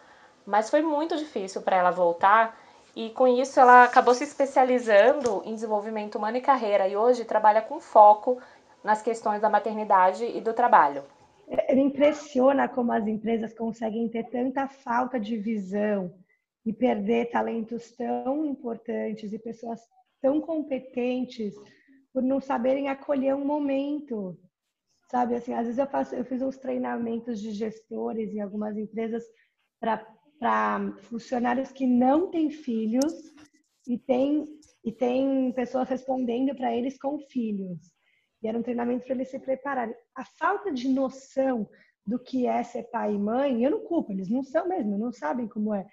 Mas 0.44 0.70
foi 0.70 0.82
muito 0.82 1.16
difícil 1.16 1.62
para 1.62 1.76
ela 1.76 1.92
voltar 1.92 2.58
e 2.96 3.10
com 3.10 3.28
isso 3.28 3.60
ela 3.60 3.84
acabou 3.84 4.12
se 4.12 4.24
especializando 4.24 5.40
em 5.44 5.54
desenvolvimento 5.54 6.18
humano 6.18 6.38
e 6.38 6.40
carreira 6.40 6.88
e 6.88 6.96
hoje 6.96 7.24
trabalha 7.24 7.62
com 7.62 7.78
foco 7.78 8.42
nas 8.82 9.00
questões 9.02 9.40
da 9.40 9.48
maternidade 9.48 10.24
e 10.24 10.40
do 10.40 10.52
trabalho. 10.52 11.04
É, 11.46 11.76
me 11.76 11.82
impressiona 11.82 12.68
como 12.68 12.90
as 12.90 13.06
empresas 13.06 13.54
conseguem 13.54 14.08
ter 14.08 14.24
tanta 14.24 14.66
falta 14.66 15.20
de 15.20 15.36
visão 15.36 16.12
e 16.68 16.72
perder 16.74 17.30
talentos 17.30 17.92
tão 17.92 18.44
importantes 18.44 19.32
e 19.32 19.38
pessoas 19.38 19.80
tão 20.20 20.38
competentes 20.38 21.54
por 22.12 22.22
não 22.22 22.42
saberem 22.42 22.90
acolher 22.90 23.34
um 23.34 23.42
momento. 23.42 24.38
Sabe, 25.10 25.34
assim, 25.34 25.54
às 25.54 25.64
vezes 25.64 25.78
eu 25.78 25.86
faço, 25.86 26.14
eu 26.14 26.26
fiz 26.26 26.42
uns 26.42 26.58
treinamentos 26.58 27.40
de 27.40 27.52
gestores 27.52 28.34
em 28.34 28.40
algumas 28.40 28.76
empresas 28.76 29.24
para 29.80 30.92
funcionários 31.04 31.72
que 31.72 31.86
não 31.86 32.30
têm 32.30 32.50
filhos 32.50 33.14
e 33.86 33.96
tem 33.96 34.44
e 34.84 34.92
tem 34.92 35.50
pessoas 35.52 35.88
respondendo 35.88 36.54
para 36.54 36.76
eles 36.76 36.98
com 36.98 37.18
filhos. 37.18 37.78
E 38.42 38.46
era 38.46 38.58
um 38.58 38.62
treinamento 38.62 39.06
para 39.06 39.14
eles 39.14 39.30
se 39.30 39.38
prepararem. 39.38 39.94
A 40.14 40.24
falta 40.38 40.70
de 40.70 40.86
noção 40.86 41.66
do 42.06 42.18
que 42.18 42.46
é 42.46 42.62
ser 42.62 42.84
pai 42.84 43.14
e 43.14 43.18
mãe, 43.18 43.64
eu 43.64 43.70
não 43.70 43.84
culpo, 43.84 44.12
eles 44.12 44.28
não 44.28 44.42
são 44.42 44.68
mesmo, 44.68 44.98
não 44.98 45.10
sabem 45.10 45.48
como 45.48 45.74
é. 45.74 45.86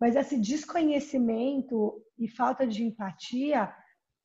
Mas 0.00 0.16
esse 0.16 0.38
desconhecimento 0.38 2.02
e 2.18 2.28
falta 2.28 2.66
de 2.66 2.84
empatia 2.84 3.72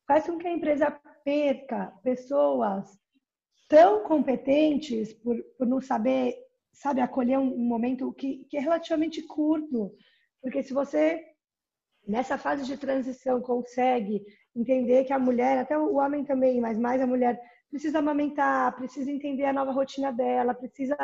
faz 0.08 0.26
com 0.26 0.38
que 0.38 0.48
a 0.48 0.54
empresa 0.54 0.92
perca 1.24 1.94
pessoas 2.04 2.88
tão 3.68 4.04
competentes 4.04 5.14
por, 5.14 5.36
por 5.58 5.68
não 5.68 5.80
saber, 5.80 6.36
sabe, 6.74 7.02
acolher 7.02 7.38
um, 7.38 7.54
um 7.54 7.68
momento 7.68 8.12
que, 8.14 8.46
que 8.50 8.58
é 8.58 8.60
relativamente 8.60 9.22
curto. 9.28 9.96
Porque 10.42 10.64
se 10.64 10.74
você, 10.74 11.24
nessa 12.08 12.38
fase 12.38 12.66
de 12.66 12.78
transição, 12.78 13.42
consegue 13.42 14.24
entender 14.56 15.04
que 15.04 15.14
a 15.14 15.20
mulher, 15.20 15.60
até 15.60 15.78
o 15.78 15.96
homem 15.96 16.26
também, 16.26 16.60
mas 16.60 16.78
mais 16.78 17.02
a 17.02 17.08
mulher, 17.08 17.40
precisa 17.70 18.00
amamentar, 18.00 18.76
precisa 18.76 19.12
entender 19.12 19.46
a 19.46 19.54
nova 19.54 19.72
rotina 19.72 20.12
dela, 20.12 20.56
precisa 20.56 20.98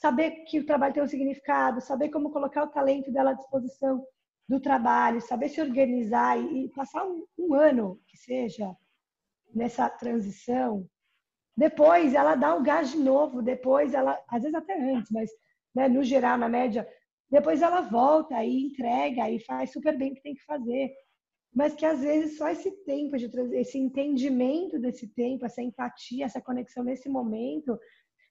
saber 0.00 0.44
que 0.46 0.58
o 0.58 0.64
trabalho 0.64 0.94
tem 0.94 1.02
um 1.02 1.06
significado, 1.06 1.80
saber 1.80 2.08
como 2.08 2.30
colocar 2.30 2.64
o 2.64 2.70
talento 2.70 3.12
dela 3.12 3.30
à 3.30 3.34
disposição 3.34 4.02
do 4.48 4.58
trabalho, 4.58 5.20
saber 5.20 5.50
se 5.50 5.60
organizar 5.60 6.38
e, 6.40 6.68
passar 6.70 7.06
um, 7.06 7.24
um 7.38 7.54
ano 7.54 8.00
que 8.08 8.16
seja 8.16 8.74
nessa 9.54 9.88
transição, 9.90 10.88
depois 11.56 12.14
ela 12.14 12.34
dá 12.34 12.54
um 12.54 12.62
gás 12.62 12.90
de 12.90 12.98
novo, 12.98 13.42
depois 13.42 13.92
ela, 13.92 14.18
às 14.28 14.42
vezes 14.42 14.56
até 14.56 14.74
antes, 14.80 15.10
mas 15.10 15.30
né, 15.74 15.86
no 15.88 16.02
geral, 16.02 16.38
na 16.38 16.48
média, 16.48 16.88
depois 17.30 17.60
ela 17.60 17.82
volta 17.82 18.42
e 18.42 18.66
entrega 18.66 19.30
e 19.30 19.38
faz 19.38 19.70
super 19.70 19.96
bem 19.96 20.12
o 20.12 20.14
que 20.14 20.22
tem 20.22 20.34
que 20.34 20.44
fazer. 20.44 20.90
Mas 21.54 21.74
que 21.74 21.84
às 21.84 22.00
vezes 22.00 22.38
só 22.38 22.48
esse 22.48 22.70
tempo, 22.84 23.18
de 23.18 23.26
esse 23.56 23.76
entendimento 23.76 24.78
desse 24.78 25.06
tempo, 25.08 25.44
essa 25.44 25.60
empatia, 25.60 26.24
essa 26.24 26.40
conexão 26.40 26.82
nesse 26.82 27.08
momento, 27.08 27.78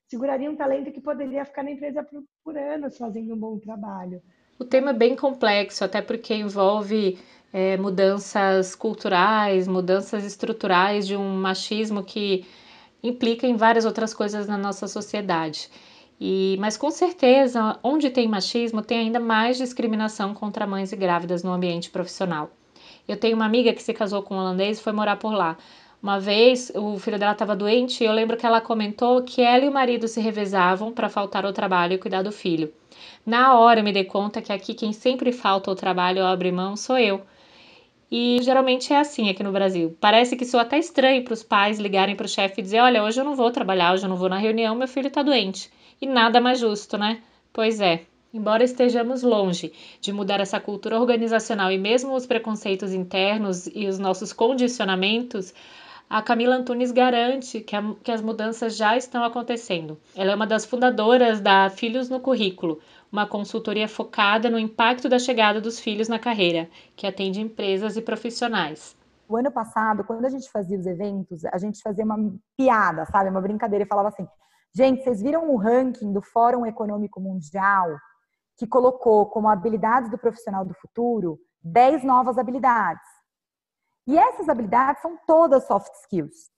seguraria 0.10 0.50
um 0.50 0.56
talento 0.56 0.92
que 0.92 1.00
poderia 1.00 1.46
ficar 1.46 1.64
na 1.64 1.72
empresa 1.72 2.04
por, 2.04 2.24
por 2.44 2.58
anos 2.58 2.98
fazendo 2.98 3.34
um 3.34 3.38
bom 3.38 3.60
trabalho. 3.60 4.22
O 4.58 4.66
tema 4.66 4.90
é 4.90 4.94
bem 4.94 5.16
complexo, 5.16 5.86
até 5.86 6.02
porque 6.02 6.34
envolve 6.34 7.18
é, 7.54 7.78
mudanças 7.78 8.76
culturais, 8.76 9.68
mudanças 9.68 10.26
estruturais 10.26 11.08
de 11.08 11.16
um 11.16 11.36
machismo 11.36 12.04
que 12.04 12.46
implica 13.02 13.48
em 13.48 13.56
várias 13.56 13.86
outras 13.86 14.14
coisas 14.14 14.48
na 14.48 14.58
nossa 14.58 14.88
sociedade. 14.88 15.70
E, 16.20 16.58
mas 16.60 16.76
com 16.76 16.92
certeza, 16.92 17.80
onde 17.82 18.10
tem 18.10 18.28
machismo, 18.28 18.82
tem 18.82 19.00
ainda 19.00 19.20
mais 19.20 19.58
discriminação 19.58 20.34
contra 20.34 20.68
mães 20.68 20.92
e 20.92 20.96
grávidas 20.98 21.44
no 21.44 21.54
ambiente 21.54 21.90
profissional. 21.90 22.52
Eu 23.08 23.18
tenho 23.18 23.36
uma 23.36 23.46
amiga 23.46 23.74
que 23.74 23.82
se 23.82 23.94
casou 23.94 24.22
com 24.22 24.36
um 24.36 24.40
holandês 24.40 24.80
e 24.80 24.84
foi 24.84 24.92
morar 24.92 25.16
por 25.16 25.32
lá. 25.34 25.58
Uma 26.02 26.18
vez 26.18 26.72
o 26.74 26.98
filho 26.98 27.20
dela 27.20 27.34
estava 27.34 27.54
doente 27.54 28.02
e 28.02 28.08
eu 28.08 28.14
lembro 28.14 28.38
que 28.38 28.46
ela 28.46 28.62
comentou 28.62 29.22
que 29.22 29.42
ela 29.42 29.66
e 29.66 29.68
o 29.68 29.72
marido 29.72 30.08
se 30.08 30.22
revezavam 30.22 30.94
para 30.94 31.10
faltar 31.10 31.46
ao 31.46 31.52
trabalho 31.52 31.94
e 31.94 31.98
cuidar 31.98 32.22
do 32.22 32.32
filho. 32.32 32.72
Na 33.26 33.60
hora 33.60 33.82
eu 33.82 33.84
me 33.84 33.92
dei 33.92 34.06
conta 34.06 34.42
que 34.42 34.54
aqui 34.54 34.74
quem 34.74 34.94
sempre 34.94 35.34
falta 35.34 35.70
ao 35.70 35.76
trabalho 35.76 36.22
ou 36.22 36.28
abre 36.28 36.54
mão 36.54 36.78
sou 36.78 36.98
eu. 36.98 37.22
E 38.10 38.40
geralmente 38.42 38.94
é 38.94 38.98
assim 38.98 39.30
aqui 39.30 39.44
no 39.44 39.52
Brasil. 39.52 39.96
Parece 40.00 40.38
que 40.38 40.46
sou 40.46 40.60
até 40.60 40.80
estranho 40.80 41.24
para 41.24 41.34
os 41.34 41.44
pais 41.44 41.80
ligarem 41.80 42.16
para 42.16 42.26
o 42.26 42.30
chefe 42.30 42.62
e 42.62 42.64
dizer: 42.64 42.80
Olha, 42.80 43.04
hoje 43.04 43.20
eu 43.20 43.26
não 43.26 43.36
vou 43.36 43.52
trabalhar, 43.52 43.94
hoje 43.94 44.06
eu 44.06 44.10
não 44.10 44.16
vou 44.16 44.30
na 44.30 44.38
reunião, 44.38 44.76
meu 44.76 44.88
filho 44.88 45.10
está 45.10 45.22
doente. 45.22 45.70
E 46.02 46.08
nada 46.08 46.40
mais 46.40 46.60
justo, 46.60 46.98
né? 46.98 47.22
Pois 47.52 47.82
é. 47.82 48.02
Embora 48.34 48.64
estejamos 48.64 49.22
longe 49.22 49.74
de 50.00 50.14
mudar 50.14 50.40
essa 50.40 50.60
cultura 50.60 51.00
organizacional 51.00 51.72
e 51.72 51.78
mesmo 51.78 52.16
os 52.16 52.26
preconceitos 52.26 52.94
internos 52.94 53.68
e 53.68 53.88
os 53.88 53.98
nossos 53.98 54.32
condicionamentos, 54.32 55.54
a 56.10 56.24
Camila 56.24 56.56
Antunes 56.56 56.92
garante 56.92 57.62
que, 57.62 57.76
a, 57.76 57.94
que, 58.04 58.12
as 58.12 58.20
mudanças 58.20 58.76
já 58.76 58.98
estão 58.98 59.24
acontecendo. 59.24 60.00
Ela 60.16 60.32
é 60.32 60.36
uma 60.36 60.48
das 60.48 60.66
fundadoras 60.66 61.40
da 61.40 61.70
Filhos 61.70 62.10
no 62.10 62.20
Currículo, 62.20 62.80
uma 63.12 63.28
consultoria 63.28 63.88
focada 63.88 64.50
no 64.50 64.58
impacto 64.58 65.08
da 65.08 65.20
chegada 65.20 65.62
dos 65.62 65.80
filhos 65.80 66.08
na 66.08 66.18
carreira, 66.18 66.68
que 66.96 67.06
atende 67.06 67.40
empresas 67.40 67.96
e 67.96 68.02
profissionais. 68.02 68.98
O 69.28 69.38
ano 69.38 69.52
passado, 69.52 70.04
quando 70.04 70.26
a 70.26 70.30
gente 70.30 70.50
fazia 70.50 70.80
os 70.80 70.88
eventos, 70.88 71.46
a 71.46 71.60
gente 71.60 71.80
fazia 71.84 72.04
uma 72.04 72.18
piada, 72.58 73.06
sabe? 73.06 73.30
Uma 73.30 73.42
brincadeira 73.42 73.86
e 73.86 73.88
falava 73.88 74.08
assim: 74.08 74.28
gente, 74.74 75.04
vocês 75.04 75.22
viram 75.22 75.52
o 75.52 75.58
ranking 75.58 76.12
do 76.12 76.24
Fórum 76.24 76.66
Econômico 76.66 77.22
Mundial 77.22 77.88
que 78.58 78.66
colocou 78.66 79.28
como 79.28 79.48
habilidades 79.48 80.10
do 80.10 80.18
profissional 80.18 80.66
do 80.66 80.74
futuro 80.74 81.40
10 81.64 82.04
novas 82.04 82.38
habilidades. 82.38 83.19
E 84.10 84.18
essas 84.18 84.50
habilidades 84.50 85.04
são 85.04 85.16
todas 85.28 85.68
soft 85.68 85.94
skills. 86.02 86.50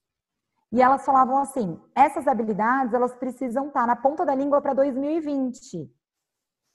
E 0.72 0.81
elas 0.81 1.03
falavam 1.03 1.38
assim: 1.38 1.77
essas 1.93 2.25
habilidades 2.25 2.93
elas 2.93 3.13
precisam 3.13 3.67
estar 3.67 3.86
na 3.86 3.93
ponta 3.93 4.25
da 4.25 4.34
língua 4.34 4.62
para 4.62 4.74
2020. 4.74 5.93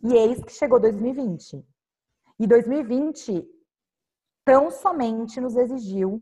E 0.04 0.12
eis 0.12 0.45
que 0.45 0.52
chegou 0.52 0.78
2020. 0.78 1.66
E 2.38 2.47
2020 2.47 3.42
tão 4.45 4.71
somente 4.71 5.40
nos 5.40 5.56
exigiu 5.56 6.21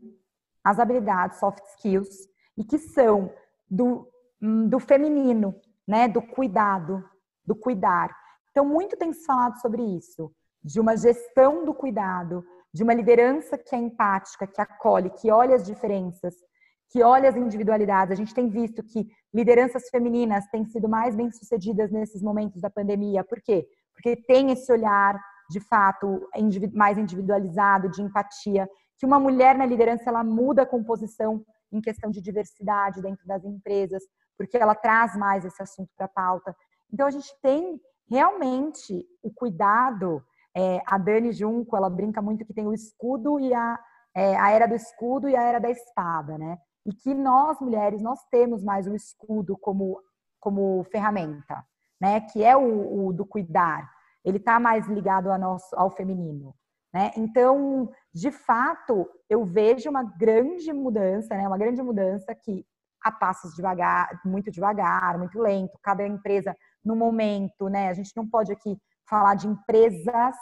as 0.63 0.79
habilidades 0.79 1.37
soft 1.37 1.61
skills 1.75 2.25
e 2.57 2.63
que 2.63 2.79
são 2.79 3.29
do, 3.69 4.09
hum, 4.41 4.69
do 4.69 4.79
feminino, 4.79 5.53
né, 5.85 6.07
do 6.07 6.21
cuidado, 6.21 7.03
do 7.45 7.57
cuidar. 7.57 8.09
Então 8.51 8.65
muito 8.65 8.95
tem 8.95 9.11
se 9.11 9.25
falado 9.25 9.59
sobre 9.59 9.83
isso, 9.83 10.33
de 10.63 10.79
uma 10.79 10.95
gestão 10.95 11.65
do 11.65 11.73
cuidado, 11.73 12.41
de 12.75 12.83
uma 12.83 12.93
liderança 12.93 13.57
que 13.57 13.73
é 13.73 13.79
empática, 13.79 14.45
que 14.45 14.59
acolhe, 14.59 15.09
que 15.09 15.31
olha 15.31 15.55
as 15.55 15.65
diferenças, 15.65 16.35
que 16.89 17.01
olha 17.01 17.29
as 17.29 17.37
individualidades. 17.37 18.11
A 18.11 18.15
gente 18.15 18.33
tem 18.33 18.49
visto 18.49 18.83
que 18.83 19.07
lideranças 19.33 19.87
femininas 19.89 20.45
têm 20.51 20.65
sido 20.65 20.89
mais 20.89 21.15
bem-sucedidas 21.15 21.89
nesses 21.89 22.21
momentos 22.21 22.61
da 22.61 22.69
pandemia. 22.69 23.23
Por 23.23 23.41
quê? 23.41 23.65
Porque 23.93 24.17
tem 24.27 24.51
esse 24.51 24.69
olhar, 24.73 25.17
de 25.49 25.61
fato, 25.61 26.27
mais 26.73 26.97
individualizado, 26.97 27.89
de 27.89 28.01
empatia, 28.01 28.67
que 28.99 29.05
uma 29.05 29.21
mulher 29.21 29.57
na 29.57 29.65
liderança 29.65 30.09
ela 30.09 30.21
muda 30.21 30.63
a 30.63 30.67
composição 30.67 31.45
em 31.71 31.79
questão 31.79 32.11
de 32.11 32.21
diversidade 32.21 33.01
dentro 33.01 33.25
das 33.25 33.45
empresas, 33.45 34.03
porque 34.37 34.57
ela 34.57 34.75
traz 34.75 35.15
mais 35.15 35.45
esse 35.45 35.63
assunto 35.63 35.89
para 35.95 36.07
a 36.07 36.09
pauta. 36.09 36.53
Então 36.91 37.07
a 37.07 37.11
gente 37.11 37.33
tem 37.41 37.79
realmente 38.11 39.07
o 39.23 39.31
cuidado. 39.33 40.21
É, 40.55 40.81
a 40.85 40.97
Dani 40.97 41.31
Junco, 41.31 41.75
ela 41.75 41.89
brinca 41.89 42.21
muito 42.21 42.45
que 42.45 42.53
tem 42.53 42.65
o 42.65 42.73
escudo 42.73 43.39
e 43.39 43.53
a, 43.53 43.79
é, 44.15 44.37
a 44.37 44.51
era 44.51 44.67
do 44.67 44.75
escudo 44.75 45.27
e 45.27 45.35
a 45.35 45.41
era 45.41 45.59
da 45.59 45.69
espada, 45.69 46.37
né? 46.37 46.57
e 46.85 46.93
que 46.93 47.13
nós 47.13 47.59
mulheres 47.59 48.01
nós 48.01 48.19
temos 48.29 48.63
mais 48.63 48.87
o 48.87 48.95
escudo 48.95 49.57
como 49.57 49.99
como 50.39 50.83
ferramenta, 50.91 51.65
né? 51.99 52.21
Que 52.21 52.43
é 52.43 52.55
o, 52.55 53.07
o 53.07 53.11
do 53.11 53.25
cuidar. 53.25 53.89
Ele 54.23 54.37
está 54.37 54.59
mais 54.59 54.87
ligado 54.87 55.31
ao, 55.31 55.39
nosso, 55.39 55.75
ao 55.75 55.89
feminino, 55.89 56.53
né? 56.93 57.11
Então, 57.17 57.91
de 58.13 58.29
fato, 58.29 59.09
eu 59.27 59.43
vejo 59.43 59.89
uma 59.89 60.03
grande 60.03 60.71
mudança, 60.71 61.35
né? 61.35 61.47
Uma 61.47 61.57
grande 61.57 61.81
mudança 61.81 62.35
que 62.35 62.63
a 63.01 63.11
passos 63.11 63.55
devagar, 63.55 64.21
muito 64.23 64.51
devagar, 64.51 65.17
muito 65.17 65.39
lento. 65.39 65.79
Cada 65.81 66.05
empresa 66.05 66.55
no 66.83 66.95
momento, 66.95 67.67
né? 67.67 67.89
A 67.89 67.93
gente 67.93 68.15
não 68.15 68.29
pode 68.29 68.51
aqui 68.51 68.77
falar 69.09 69.35
de 69.35 69.47
empresas. 69.47 70.35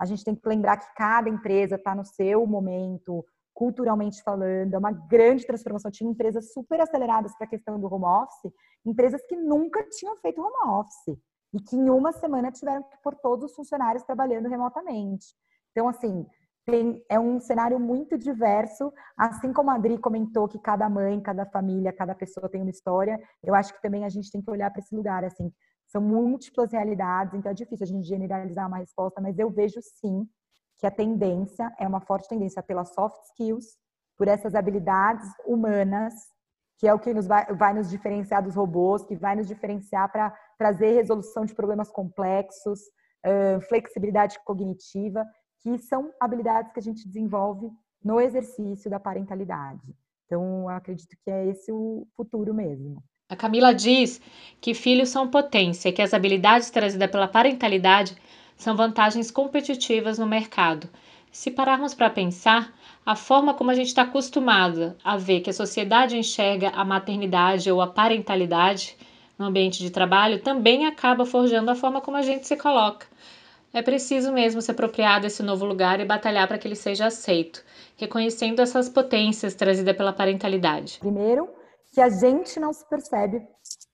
A 0.00 0.04
gente 0.04 0.24
tem 0.24 0.34
que 0.34 0.48
lembrar 0.48 0.76
que 0.76 0.94
cada 0.94 1.28
empresa 1.28 1.76
está 1.76 1.94
no 1.94 2.04
seu 2.04 2.46
momento, 2.46 3.24
culturalmente 3.54 4.22
falando, 4.22 4.74
é 4.74 4.78
uma 4.78 4.92
grande 4.92 5.46
transformação. 5.46 5.90
Tinha 5.90 6.10
empresas 6.10 6.52
super 6.52 6.80
aceleradas 6.80 7.34
para 7.36 7.46
a 7.46 7.50
questão 7.50 7.80
do 7.80 7.92
home 7.92 8.04
office, 8.04 8.52
empresas 8.84 9.22
que 9.26 9.36
nunca 9.36 9.82
tinham 9.88 10.16
feito 10.18 10.42
home 10.42 10.78
office 10.78 11.18
e 11.54 11.60
que 11.60 11.74
em 11.74 11.88
uma 11.88 12.12
semana 12.12 12.52
tiveram 12.52 12.82
que 12.82 12.96
pôr 13.02 13.14
todos 13.16 13.46
os 13.46 13.54
funcionários 13.54 14.04
trabalhando 14.04 14.48
remotamente. 14.48 15.26
Então, 15.70 15.88
assim, 15.88 16.26
tem, 16.66 17.02
é 17.08 17.18
um 17.18 17.40
cenário 17.40 17.78
muito 17.78 18.18
diverso, 18.18 18.92
assim 19.16 19.52
como 19.52 19.70
a 19.70 19.74
Adri 19.74 19.96
comentou 19.96 20.48
que 20.48 20.58
cada 20.58 20.88
mãe, 20.90 21.20
cada 21.20 21.46
família, 21.46 21.92
cada 21.92 22.14
pessoa 22.14 22.48
tem 22.48 22.60
uma 22.60 22.70
história, 22.70 23.18
eu 23.42 23.54
acho 23.54 23.72
que 23.72 23.80
também 23.80 24.04
a 24.04 24.08
gente 24.08 24.30
tem 24.30 24.42
que 24.42 24.50
olhar 24.50 24.70
para 24.70 24.80
esse 24.80 24.94
lugar, 24.94 25.24
assim, 25.24 25.50
são 25.86 26.00
múltiplas 26.00 26.72
realidades, 26.72 27.34
então 27.34 27.50
é 27.50 27.54
difícil 27.54 27.84
a 27.84 27.88
gente 27.88 28.06
generalizar 28.06 28.66
uma 28.66 28.78
resposta, 28.78 29.20
mas 29.20 29.38
eu 29.38 29.50
vejo 29.50 29.80
sim 29.82 30.28
que 30.78 30.86
a 30.86 30.90
tendência 30.90 31.72
é 31.78 31.86
uma 31.86 32.00
forte 32.00 32.28
tendência 32.28 32.62
pelas 32.62 32.92
soft 32.92 33.22
skills, 33.30 33.78
por 34.16 34.28
essas 34.28 34.54
habilidades 34.54 35.28
humanas, 35.46 36.14
que 36.78 36.86
é 36.86 36.92
o 36.92 36.98
que 36.98 37.14
nos 37.14 37.26
vai, 37.26 37.46
vai 37.54 37.72
nos 37.72 37.88
diferenciar 37.88 38.42
dos 38.42 38.54
robôs, 38.54 39.04
que 39.04 39.16
vai 39.16 39.36
nos 39.36 39.46
diferenciar 39.46 40.10
para 40.10 40.34
trazer 40.58 40.92
resolução 40.92 41.44
de 41.44 41.54
problemas 41.54 41.90
complexos, 41.90 42.80
uh, 43.24 43.60
flexibilidade 43.68 44.38
cognitiva, 44.44 45.24
que 45.60 45.78
são 45.78 46.12
habilidades 46.20 46.72
que 46.72 46.78
a 46.78 46.82
gente 46.82 47.06
desenvolve 47.06 47.70
no 48.02 48.20
exercício 48.20 48.90
da 48.90 49.00
parentalidade. 49.00 49.96
Então, 50.26 50.68
acredito 50.68 51.16
que 51.22 51.30
é 51.30 51.46
esse 51.46 51.72
o 51.72 52.06
futuro 52.14 52.52
mesmo. 52.52 53.02
A 53.28 53.34
Camila 53.34 53.74
diz 53.74 54.20
que 54.60 54.72
filhos 54.72 55.08
são 55.08 55.26
potência 55.26 55.88
e 55.88 55.92
que 55.92 56.00
as 56.00 56.14
habilidades 56.14 56.70
trazidas 56.70 57.10
pela 57.10 57.26
parentalidade 57.26 58.16
são 58.56 58.76
vantagens 58.76 59.32
competitivas 59.32 60.16
no 60.16 60.28
mercado. 60.28 60.88
Se 61.32 61.50
pararmos 61.50 61.92
para 61.92 62.08
pensar, 62.08 62.72
a 63.04 63.16
forma 63.16 63.52
como 63.52 63.72
a 63.72 63.74
gente 63.74 63.88
está 63.88 64.02
acostumada 64.02 64.96
a 65.02 65.16
ver 65.16 65.40
que 65.40 65.50
a 65.50 65.52
sociedade 65.52 66.16
enxerga 66.16 66.68
a 66.68 66.84
maternidade 66.84 67.68
ou 67.68 67.82
a 67.82 67.88
parentalidade 67.88 68.96
no 69.36 69.46
ambiente 69.46 69.80
de 69.80 69.90
trabalho 69.90 70.40
também 70.40 70.86
acaba 70.86 71.26
forjando 71.26 71.72
a 71.72 71.74
forma 71.74 72.00
como 72.00 72.16
a 72.16 72.22
gente 72.22 72.46
se 72.46 72.56
coloca. 72.56 73.08
É 73.72 73.82
preciso 73.82 74.32
mesmo 74.32 74.62
se 74.62 74.70
apropriar 74.70 75.20
desse 75.20 75.42
novo 75.42 75.66
lugar 75.66 75.98
e 75.98 76.04
batalhar 76.04 76.46
para 76.46 76.58
que 76.58 76.68
ele 76.68 76.76
seja 76.76 77.06
aceito, 77.06 77.64
reconhecendo 77.96 78.60
essas 78.60 78.88
potências 78.88 79.56
trazidas 79.56 79.96
pela 79.96 80.12
parentalidade. 80.12 80.98
Primeiro, 81.00 81.50
que 81.96 82.00
a 82.02 82.10
gente 82.10 82.60
não 82.60 82.74
se 82.74 82.86
percebe 82.86 83.42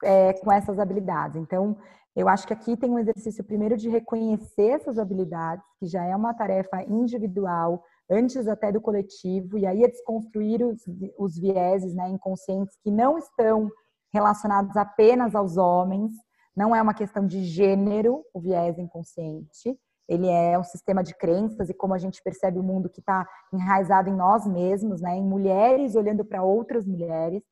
é, 0.03 0.33
com 0.33 0.51
essas 0.51 0.77
habilidades. 0.81 1.37
Então, 1.37 1.77
eu 2.17 2.29
acho 2.29 2.45
que 2.45 2.53
aqui 2.53 2.77
tem 2.77 2.91
um 2.91 2.99
exercício 2.99 3.45
primeiro 3.45 3.77
de 3.77 3.89
reconhecer 3.89 4.71
essas 4.71 4.99
habilidades, 4.99 5.65
que 5.79 5.87
já 5.87 6.05
é 6.05 6.17
uma 6.17 6.35
tarefa 6.35 6.83
individual, 6.83 7.81
antes 8.11 8.49
até 8.49 8.73
do 8.73 8.81
coletivo, 8.81 9.57
e 9.57 9.65
aí 9.65 9.85
é 9.85 9.89
desconstruir 9.89 10.65
os, 10.65 10.83
os 11.17 11.39
vieses 11.39 11.95
né, 11.95 12.09
inconscientes 12.09 12.77
que 12.83 12.91
não 12.91 13.19
estão 13.19 13.71
relacionados 14.13 14.77
apenas 14.77 15.37
aos 15.37 15.57
homens, 15.57 16.11
não 16.57 16.75
é 16.75 16.83
uma 16.83 16.95
questão 16.95 17.25
de 17.25 17.45
gênero, 17.45 18.25
o 18.35 18.41
viés 18.41 18.81
inconsciente, 18.81 19.79
ele 20.09 20.29
é 20.29 20.59
um 20.59 20.65
sistema 20.65 21.05
de 21.05 21.15
crenças 21.15 21.71
e 21.71 21.75
como 21.75 21.95
a 21.95 21.99
gente 21.99 22.21
percebe 22.21 22.59
o 22.59 22.65
mundo 22.65 22.91
que 22.91 22.99
está 22.99 23.25
enraizado 23.53 24.11
em 24.11 24.15
nós 24.15 24.45
mesmos, 24.45 25.01
né? 25.01 25.17
Em 25.17 25.25
mulheres 25.25 25.95
olhando 25.95 26.25
para 26.25 26.43
outras 26.43 26.85
mulheres. 26.85 27.43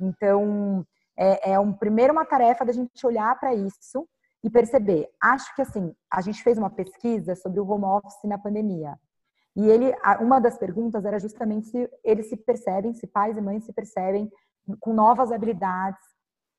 Então, 0.00 0.86
é, 1.16 1.52
é 1.52 1.60
um 1.60 1.72
primeiro 1.72 2.12
uma 2.12 2.24
tarefa 2.24 2.64
da 2.64 2.72
gente 2.72 3.06
olhar 3.06 3.38
para 3.38 3.54
isso 3.54 4.08
e 4.42 4.50
perceber. 4.50 5.08
Acho 5.20 5.54
que 5.54 5.62
assim, 5.62 5.94
a 6.10 6.20
gente 6.20 6.42
fez 6.42 6.58
uma 6.58 6.70
pesquisa 6.70 7.34
sobre 7.34 7.60
o 7.60 7.68
home 7.68 7.84
office 7.84 8.24
na 8.24 8.38
pandemia. 8.38 8.98
E 9.56 9.66
ele, 9.68 9.94
uma 10.20 10.40
das 10.40 10.58
perguntas 10.58 11.04
era 11.04 11.18
justamente 11.18 11.68
se 11.68 11.90
eles 12.02 12.28
se 12.28 12.36
percebem, 12.36 12.92
se 12.92 13.06
pais 13.06 13.36
e 13.36 13.40
mães 13.40 13.64
se 13.64 13.72
percebem 13.72 14.30
com 14.80 14.92
novas 14.92 15.30
habilidades 15.30 16.02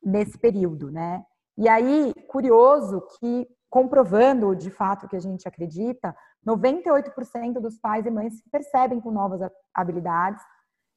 nesse 0.01 0.37
período, 0.37 0.91
né? 0.91 1.23
E 1.57 1.67
aí, 1.67 2.13
curioso 2.27 3.01
que 3.19 3.47
comprovando 3.69 4.55
de 4.55 4.69
fato 4.69 5.07
que 5.07 5.15
a 5.15 5.19
gente 5.19 5.47
acredita, 5.47 6.15
98% 6.47 7.59
dos 7.59 7.77
pais 7.77 8.05
e 8.05 8.11
mães 8.11 8.35
se 8.35 8.49
percebem 8.49 9.01
com 9.01 9.11
novas 9.11 9.41
habilidades 9.73 10.41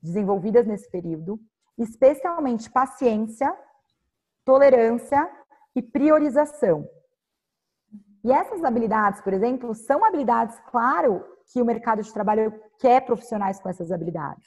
desenvolvidas 0.00 0.66
nesse 0.66 0.88
período, 0.90 1.40
especialmente 1.78 2.70
paciência, 2.70 3.54
tolerância 4.44 5.30
e 5.74 5.82
priorização. 5.82 6.88
E 8.24 8.32
essas 8.32 8.64
habilidades, 8.64 9.20
por 9.20 9.32
exemplo, 9.32 9.74
são 9.74 10.04
habilidades, 10.04 10.58
claro, 10.70 11.24
que 11.52 11.62
o 11.62 11.64
mercado 11.64 12.02
de 12.02 12.12
trabalho 12.12 12.52
quer 12.78 13.04
profissionais 13.04 13.60
com 13.60 13.68
essas 13.68 13.90
habilidades. 13.90 14.46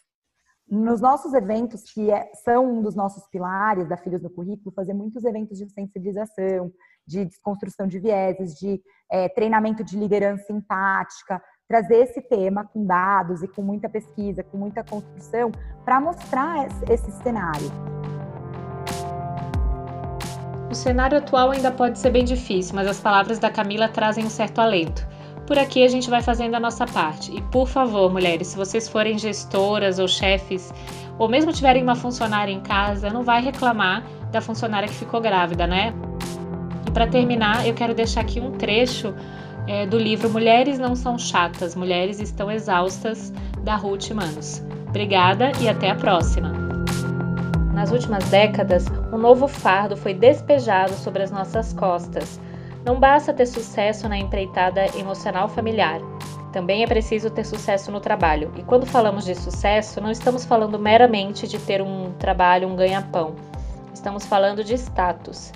Nos 0.70 1.02
nossos 1.02 1.34
eventos, 1.34 1.84
que 1.92 2.10
é, 2.12 2.32
são 2.46 2.78
um 2.78 2.82
dos 2.82 2.96
nossos 2.96 3.28
pilares 3.28 3.90
da 3.90 3.98
Filhos 3.98 4.22
no 4.22 4.30
Currículo, 4.30 4.74
fazer 4.74 4.94
muitos 4.94 5.26
eventos 5.26 5.58
de 5.58 5.70
sensibilização, 5.70 6.72
de 7.06 7.26
desconstrução 7.26 7.88
de 7.88 8.00
vieses, 8.00 8.56
de 8.56 8.82
é, 9.12 9.28
treinamento 9.28 9.84
de 9.84 9.98
liderança 9.98 10.52
empática, 10.54 11.44
trazer 11.72 12.04
esse 12.04 12.20
tema 12.20 12.66
com 12.66 12.86
dados 12.86 13.42
e 13.42 13.48
com 13.48 13.62
muita 13.62 13.88
pesquisa, 13.88 14.44
com 14.44 14.58
muita 14.58 14.84
construção, 14.84 15.54
para 15.86 16.02
mostrar 16.02 16.68
esse 16.90 17.10
cenário. 17.24 17.72
O 20.70 20.76
cenário 20.76 21.18
atual 21.18 21.52
ainda 21.52 21.72
pode 21.72 21.98
ser 21.98 22.10
bem 22.10 22.26
difícil, 22.26 22.76
mas 22.76 22.88
as 22.88 23.00
palavras 23.00 23.40
da 23.40 23.50
Camila 23.50 23.88
trazem 23.88 24.26
um 24.26 24.30
certo 24.30 24.60
alento. 24.60 25.08
Por 25.48 25.58
aqui 25.58 25.82
a 25.86 25.88
gente 25.88 26.10
vai 26.10 26.22
fazendo 26.22 26.56
a 26.56 26.60
nossa 26.60 26.86
parte. 26.86 27.34
E 27.34 27.42
por 27.44 27.70
favor, 27.70 28.12
mulheres, 28.12 28.48
se 28.48 28.58
vocês 28.58 28.90
forem 28.90 29.18
gestoras 29.18 29.98
ou 29.98 30.10
chefes, 30.10 30.74
ou 31.18 31.30
mesmo 31.30 31.54
tiverem 31.54 31.84
uma 31.84 31.96
funcionária 31.96 32.52
em 32.52 32.60
casa, 32.60 33.10
não 33.10 33.24
vai 33.24 33.42
reclamar 33.42 34.04
da 34.30 34.42
funcionária 34.42 34.90
que 34.90 34.96
ficou 34.96 35.22
grávida, 35.22 35.66
né? 35.66 35.94
E 36.86 36.92
para 36.92 37.08
terminar, 37.08 37.66
eu 37.66 37.74
quero 37.74 37.94
deixar 37.94 38.20
aqui 38.22 38.42
um 38.42 38.52
trecho 38.52 39.16
é, 39.72 39.86
do 39.86 39.98
livro 39.98 40.30
Mulheres 40.30 40.78
Não 40.78 40.98
São 40.98 41.18
Chatas, 41.18 41.76
Mulheres 41.76 42.20
Estão 42.20 42.52
Exaustas, 42.52 43.32
da 43.64 43.78
Ruth 43.78 44.10
Manos. 44.10 44.62
Obrigada 44.90 45.54
e 45.62 45.70
até 45.70 45.90
a 45.90 45.96
próxima! 45.96 46.52
Nas 47.74 47.90
últimas 47.90 48.26
décadas, 48.26 48.86
um 49.14 49.18
novo 49.18 49.48
fardo 49.48 49.96
foi 49.96 50.14
despejado 50.14 50.92
sobre 50.96 51.24
as 51.24 51.32
nossas 51.32 51.72
costas. 51.72 52.38
Não 52.84 53.00
basta 53.00 53.32
ter 53.32 53.46
sucesso 53.46 54.10
na 54.10 54.18
empreitada 54.18 54.86
emocional 55.00 55.48
familiar. 55.48 56.02
Também 56.52 56.84
é 56.84 56.88
preciso 56.88 57.30
ter 57.30 57.46
sucesso 57.46 57.94
no 57.94 58.02
trabalho. 58.02 58.52
E 58.58 58.64
quando 58.64 58.86
falamos 58.86 59.24
de 59.24 59.36
sucesso, 59.36 60.02
não 60.02 60.12
estamos 60.12 60.44
falando 60.44 60.78
meramente 60.78 61.48
de 61.48 61.58
ter 61.58 61.82
um 61.82 62.12
trabalho, 62.20 62.68
um 62.68 62.76
ganha-pão. 62.76 63.36
Estamos 63.94 64.26
falando 64.26 64.66
de 64.66 64.74
status. 64.74 65.54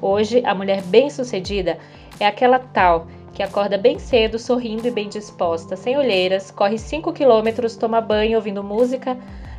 Hoje, 0.00 0.42
a 0.44 0.52
mulher 0.52 0.82
bem-sucedida 0.82 1.78
é 2.18 2.26
aquela 2.26 2.58
tal 2.58 3.06
que 3.42 3.48
acorda 3.48 3.76
bem 3.76 3.98
cedo, 3.98 4.38
sorrindo 4.38 4.86
e 4.86 4.90
bem 4.92 5.08
disposta, 5.08 5.74
sem 5.74 5.96
olheiras, 5.98 6.52
corre 6.52 6.78
5 6.78 7.12
quilômetros, 7.12 7.74
toma 7.74 8.00
banho 8.00 8.36
ouvindo 8.36 8.62
música, 8.62 9.18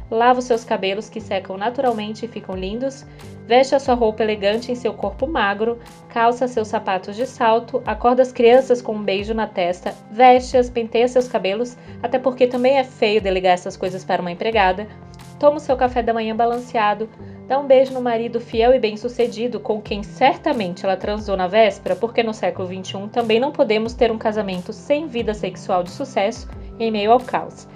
lava 0.10 0.40
os 0.40 0.46
seus 0.46 0.63
cabelos 0.63 1.10
que 1.10 1.19
secam 1.19 1.58
naturalmente 1.58 2.24
e 2.24 2.30
ficam 2.30 2.56
lindos, 2.56 3.06
veste 3.46 3.76
a 3.76 3.80
sua 3.80 3.93
roupa 3.93 4.24
elegante 4.24 4.72
em 4.72 4.76
seu 4.76 4.93
corpo 4.93 5.28
magro, 5.28 5.80
calça 6.08 6.48
seus 6.48 6.69
sapatos 6.69 7.13
de 7.17 7.26
salto, 7.26 7.84
acorda 7.86 8.22
as 8.22 8.32
crianças 8.32 8.82
com 8.82 8.93
um 8.93 9.04
beijo 9.04 9.34
na 9.34 9.48
testa, 9.48 9.93
veste-as, 10.10 10.69
penteia 10.69 11.10
seus 11.10 11.28
cabelos, 11.28 11.76
até 12.02 12.17
porque 12.17 12.48
também 12.48 12.78
é 12.78 12.86
feio 12.86 13.22
delegar 13.22 13.52
essas 13.54 13.76
coisas 13.76 14.06
para 14.06 14.22
uma 14.22 14.32
empregada, 14.32 14.88
toma 15.43 15.58
o 15.58 15.60
seu 15.60 15.75
café 15.75 16.01
da 16.01 16.13
manhã 16.13 16.34
balanceado, 16.34 17.10
Dá 17.45 17.60
um 17.60 17.67
beijo 17.67 17.93
no 17.93 18.01
marido 18.01 18.39
fiel 18.39 18.73
e 18.73 18.79
bem-sucedido 18.79 19.60
com 19.60 19.82
quem 19.82 20.01
certamente 20.01 20.86
ela 20.86 20.95
transou 20.95 21.36
na 21.36 21.45
véspera, 21.45 21.93
porque 21.93 22.23
no 22.23 22.34
século 22.34 22.65
XXI 22.65 23.10
também 23.12 23.38
não 23.38 23.51
podemos 23.51 23.93
ter 23.93 24.10
um 24.10 24.17
casamento 24.17 24.71
sem 24.71 25.08
vida 25.08 25.34
sexual 25.34 25.84
de 25.84 25.91
sucesso 25.91 26.47
em 26.79 26.89
meio 26.89 27.12
ao 27.12 27.19
caos. 27.19 27.67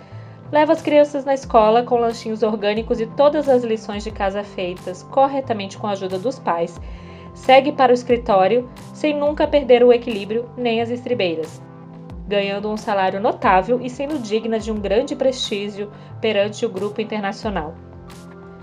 Leva 0.50 0.72
as 0.72 0.82
crianças 0.82 1.26
na 1.26 1.34
escola 1.34 1.84
com 1.84 1.98
lanchinhos 1.98 2.44
orgânicos 2.44 3.02
e 3.02 3.08
todas 3.08 3.50
as 3.50 3.66
lições 3.66 4.06
de 4.06 4.12
casa 4.12 4.42
feitas 4.42 5.04
corretamente 5.04 5.78
com 5.78 5.88
a 5.88 5.92
ajuda 5.92 6.18
dos 6.18 6.40
pais. 6.40 6.80
Segue 7.34 7.74
para 7.74 7.92
o 7.92 7.96
escritório 7.96 8.70
sem 8.94 9.14
nunca 9.14 9.46
perder 9.46 9.84
o 9.84 9.92
equilíbrio 9.92 10.50
nem 10.56 10.82
as 10.82 10.90
estribeiras, 10.90 11.62
ganhando 12.28 12.70
um 12.70 12.78
salário 12.78 13.20
notável 13.20 13.80
e 13.82 13.90
sendo 13.90 14.20
digna 14.20 14.60
de 14.60 14.72
um 14.72 14.80
grande 14.80 15.16
prestígio 15.16 15.92
perante 16.22 16.66
o 16.66 16.70
grupo 16.70 17.02
internacional 17.02 17.74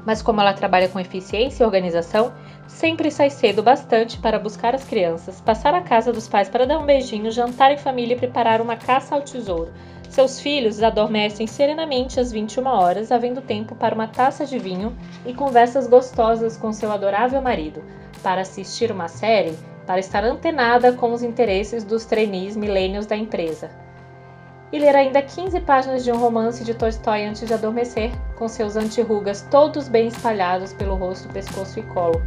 mas 0.04 0.20
como 0.20 0.40
ela 0.40 0.52
trabalha 0.52 0.88
com 0.88 1.00
eficiência 1.00 1.62
e 1.62 1.66
organização, 1.66 2.32
sempre 2.66 3.10
sai 3.10 3.30
cedo 3.30 3.62
bastante 3.62 4.18
para 4.18 4.38
buscar 4.38 4.74
as 4.74 4.84
crianças, 4.84 5.40
passar 5.40 5.74
à 5.74 5.80
casa 5.80 6.12
dos 6.12 6.28
pais 6.28 6.48
para 6.48 6.66
dar 6.66 6.78
um 6.78 6.86
beijinho, 6.86 7.30
jantar 7.30 7.72
em 7.72 7.78
família 7.78 8.14
e 8.14 8.18
preparar 8.18 8.60
uma 8.60 8.76
caça 8.76 9.14
ao 9.14 9.22
tesouro. 9.22 9.72
Seus 10.08 10.38
filhos 10.38 10.82
adormecem 10.82 11.46
serenamente 11.46 12.20
às 12.20 12.30
21 12.30 12.66
horas, 12.66 13.10
havendo 13.10 13.40
tempo 13.40 13.74
para 13.74 13.94
uma 13.94 14.06
taça 14.06 14.46
de 14.46 14.58
vinho 14.58 14.96
e 15.26 15.34
conversas 15.34 15.88
gostosas 15.88 16.56
com 16.56 16.72
seu 16.72 16.92
adorável 16.92 17.40
marido, 17.40 17.82
para 18.22 18.42
assistir 18.42 18.92
uma 18.92 19.08
série, 19.08 19.56
para 19.86 20.00
estar 20.00 20.24
antenada 20.24 20.92
com 20.92 21.12
os 21.12 21.22
interesses 21.22 21.84
dos 21.84 22.04
trainees 22.04 22.56
milênios 22.56 23.06
da 23.06 23.16
empresa 23.16 23.70
e 24.74 24.78
ler 24.78 24.96
ainda 24.96 25.22
15 25.22 25.60
páginas 25.60 26.02
de 26.02 26.10
um 26.10 26.16
romance 26.16 26.64
de 26.64 26.74
Tolstói 26.74 27.24
antes 27.24 27.46
de 27.46 27.54
adormecer, 27.54 28.10
com 28.34 28.48
seus 28.48 28.74
antirrugas 28.74 29.46
todos 29.48 29.86
bem 29.86 30.08
espalhados 30.08 30.72
pelo 30.72 30.96
rosto, 30.96 31.28
pescoço 31.28 31.78
e 31.78 31.82
colo. 31.82 32.20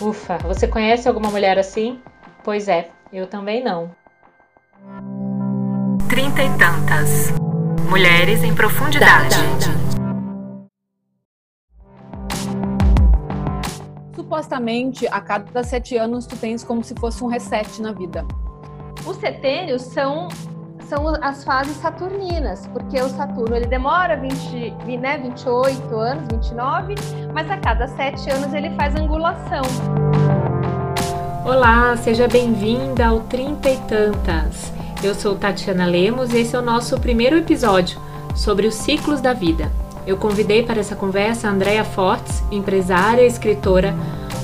Ufa, 0.00 0.38
você 0.38 0.66
conhece 0.66 1.06
alguma 1.06 1.30
mulher 1.30 1.58
assim? 1.58 2.00
Pois 2.42 2.68
é, 2.68 2.88
eu 3.12 3.26
também 3.26 3.62
não. 3.62 3.90
Trinta 6.08 6.42
e 6.42 6.48
tantas. 6.56 7.32
Mulheres 7.90 8.42
em 8.42 8.54
profundidade. 8.54 9.36
Supostamente, 14.44 15.06
a 15.06 15.22
cada 15.22 15.64
sete 15.64 15.96
anos, 15.96 16.26
tu 16.26 16.36
tens 16.36 16.62
como 16.62 16.84
se 16.84 16.94
fosse 17.00 17.24
um 17.24 17.28
reset 17.28 17.80
na 17.80 17.92
vida. 17.92 18.26
Os 19.06 19.16
setênios 19.16 19.80
são 19.80 20.28
são 20.86 21.14
as 21.22 21.42
fases 21.42 21.74
saturninas, 21.78 22.66
porque 22.66 23.00
o 23.00 23.08
Saturno 23.08 23.56
ele 23.56 23.64
demora 23.66 24.18
20, 24.18 24.98
né, 24.98 25.16
28 25.16 25.96
anos, 25.96 26.24
29, 26.30 26.94
mas 27.32 27.50
a 27.50 27.56
cada 27.56 27.88
7 27.88 28.30
anos 28.30 28.52
ele 28.52 28.68
faz 28.76 28.94
angulação. 28.94 29.62
Olá, 31.46 31.96
seja 31.96 32.28
bem-vinda 32.28 33.06
ao 33.06 33.20
Trinta 33.20 33.70
e 33.70 33.78
Tantas. 33.78 34.70
Eu 35.02 35.14
sou 35.14 35.36
Tatiana 35.36 35.86
Lemos 35.86 36.34
e 36.34 36.40
esse 36.40 36.54
é 36.54 36.58
o 36.58 36.62
nosso 36.62 37.00
primeiro 37.00 37.38
episódio 37.38 37.98
sobre 38.36 38.66
os 38.66 38.74
ciclos 38.74 39.22
da 39.22 39.32
vida. 39.32 39.72
Eu 40.06 40.18
convidei 40.18 40.62
para 40.62 40.80
essa 40.80 40.94
conversa 40.94 41.48
a 41.48 41.50
Andrea 41.50 41.82
Fortes, 41.82 42.42
empresária 42.52 43.22
e 43.22 43.26
escritora, 43.26 43.94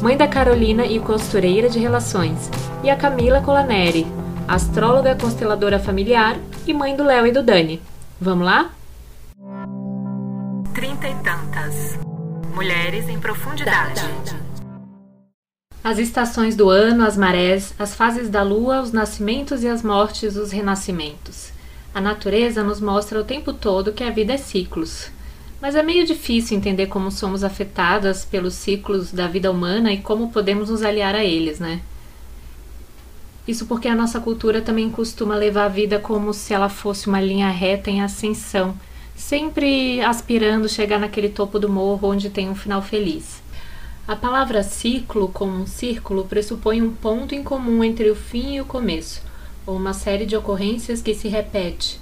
mãe 0.00 0.16
da 0.16 0.26
Carolina 0.26 0.86
e 0.86 0.98
costureira 0.98 1.68
de 1.68 1.78
relações, 1.78 2.50
e 2.82 2.88
a 2.88 2.96
Camila 2.96 3.42
Colaneri, 3.42 4.06
astróloga 4.48 5.14
consteladora 5.14 5.78
familiar 5.78 6.38
e 6.66 6.72
mãe 6.72 6.96
do 6.96 7.04
Léo 7.04 7.26
e 7.26 7.32
do 7.32 7.42
Dani. 7.42 7.82
Vamos 8.18 8.46
lá? 8.46 8.70
Trinta 10.74 11.06
e 11.06 11.14
tantas. 11.16 11.98
Mulheres 12.54 13.08
em 13.08 13.20
profundidade. 13.20 14.00
As 15.84 15.98
estações 15.98 16.56
do 16.56 16.70
ano, 16.70 17.04
as 17.04 17.16
marés, 17.16 17.74
as 17.78 17.94
fases 17.94 18.28
da 18.28 18.42
lua, 18.42 18.80
os 18.80 18.92
nascimentos 18.92 19.62
e 19.62 19.68
as 19.68 19.82
mortes, 19.82 20.36
os 20.36 20.50
renascimentos. 20.50 21.52
A 21.94 22.00
natureza 22.00 22.62
nos 22.62 22.80
mostra 22.80 23.20
o 23.20 23.24
tempo 23.24 23.52
todo 23.52 23.92
que 23.92 24.04
a 24.04 24.10
vida 24.10 24.32
é 24.32 24.36
ciclos. 24.38 25.10
Mas 25.60 25.74
é 25.74 25.82
meio 25.82 26.06
difícil 26.06 26.56
entender 26.56 26.86
como 26.86 27.10
somos 27.10 27.44
afetadas 27.44 28.24
pelos 28.24 28.54
ciclos 28.54 29.12
da 29.12 29.26
vida 29.26 29.50
humana 29.50 29.92
e 29.92 29.98
como 29.98 30.30
podemos 30.30 30.70
nos 30.70 30.82
aliar 30.82 31.14
a 31.14 31.22
eles, 31.22 31.60
né? 31.60 31.82
Isso 33.46 33.66
porque 33.66 33.88
a 33.88 33.94
nossa 33.94 34.20
cultura 34.20 34.62
também 34.62 34.88
costuma 34.90 35.34
levar 35.34 35.64
a 35.64 35.68
vida 35.68 35.98
como 35.98 36.32
se 36.32 36.54
ela 36.54 36.68
fosse 36.68 37.08
uma 37.08 37.20
linha 37.20 37.50
reta 37.50 37.90
em 37.90 38.00
ascensão, 38.00 38.74
sempre 39.14 40.00
aspirando 40.00 40.68
chegar 40.68 40.98
naquele 40.98 41.28
topo 41.28 41.58
do 41.58 41.68
morro 41.68 42.08
onde 42.08 42.30
tem 42.30 42.48
um 42.48 42.54
final 42.54 42.80
feliz. 42.80 43.42
A 44.08 44.16
palavra 44.16 44.62
ciclo, 44.62 45.28
como 45.28 45.52
um 45.52 45.66
círculo, 45.66 46.24
pressupõe 46.24 46.80
um 46.80 46.90
ponto 46.90 47.34
em 47.34 47.42
comum 47.42 47.84
entre 47.84 48.10
o 48.10 48.16
fim 48.16 48.54
e 48.54 48.60
o 48.60 48.64
começo, 48.64 49.22
ou 49.66 49.76
uma 49.76 49.92
série 49.92 50.26
de 50.26 50.36
ocorrências 50.36 51.02
que 51.02 51.14
se 51.14 51.28
repete. 51.28 52.00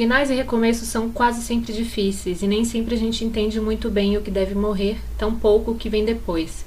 Finais 0.00 0.30
e 0.30 0.34
recomeços 0.34 0.88
são 0.88 1.10
quase 1.10 1.42
sempre 1.42 1.74
difíceis 1.74 2.40
e 2.40 2.46
nem 2.46 2.64
sempre 2.64 2.94
a 2.94 2.98
gente 2.98 3.22
entende 3.22 3.60
muito 3.60 3.90
bem 3.90 4.16
o 4.16 4.22
que 4.22 4.30
deve 4.30 4.54
morrer, 4.54 4.96
tão 5.18 5.34
pouco 5.34 5.72
o 5.72 5.74
que 5.74 5.90
vem 5.90 6.06
depois. 6.06 6.64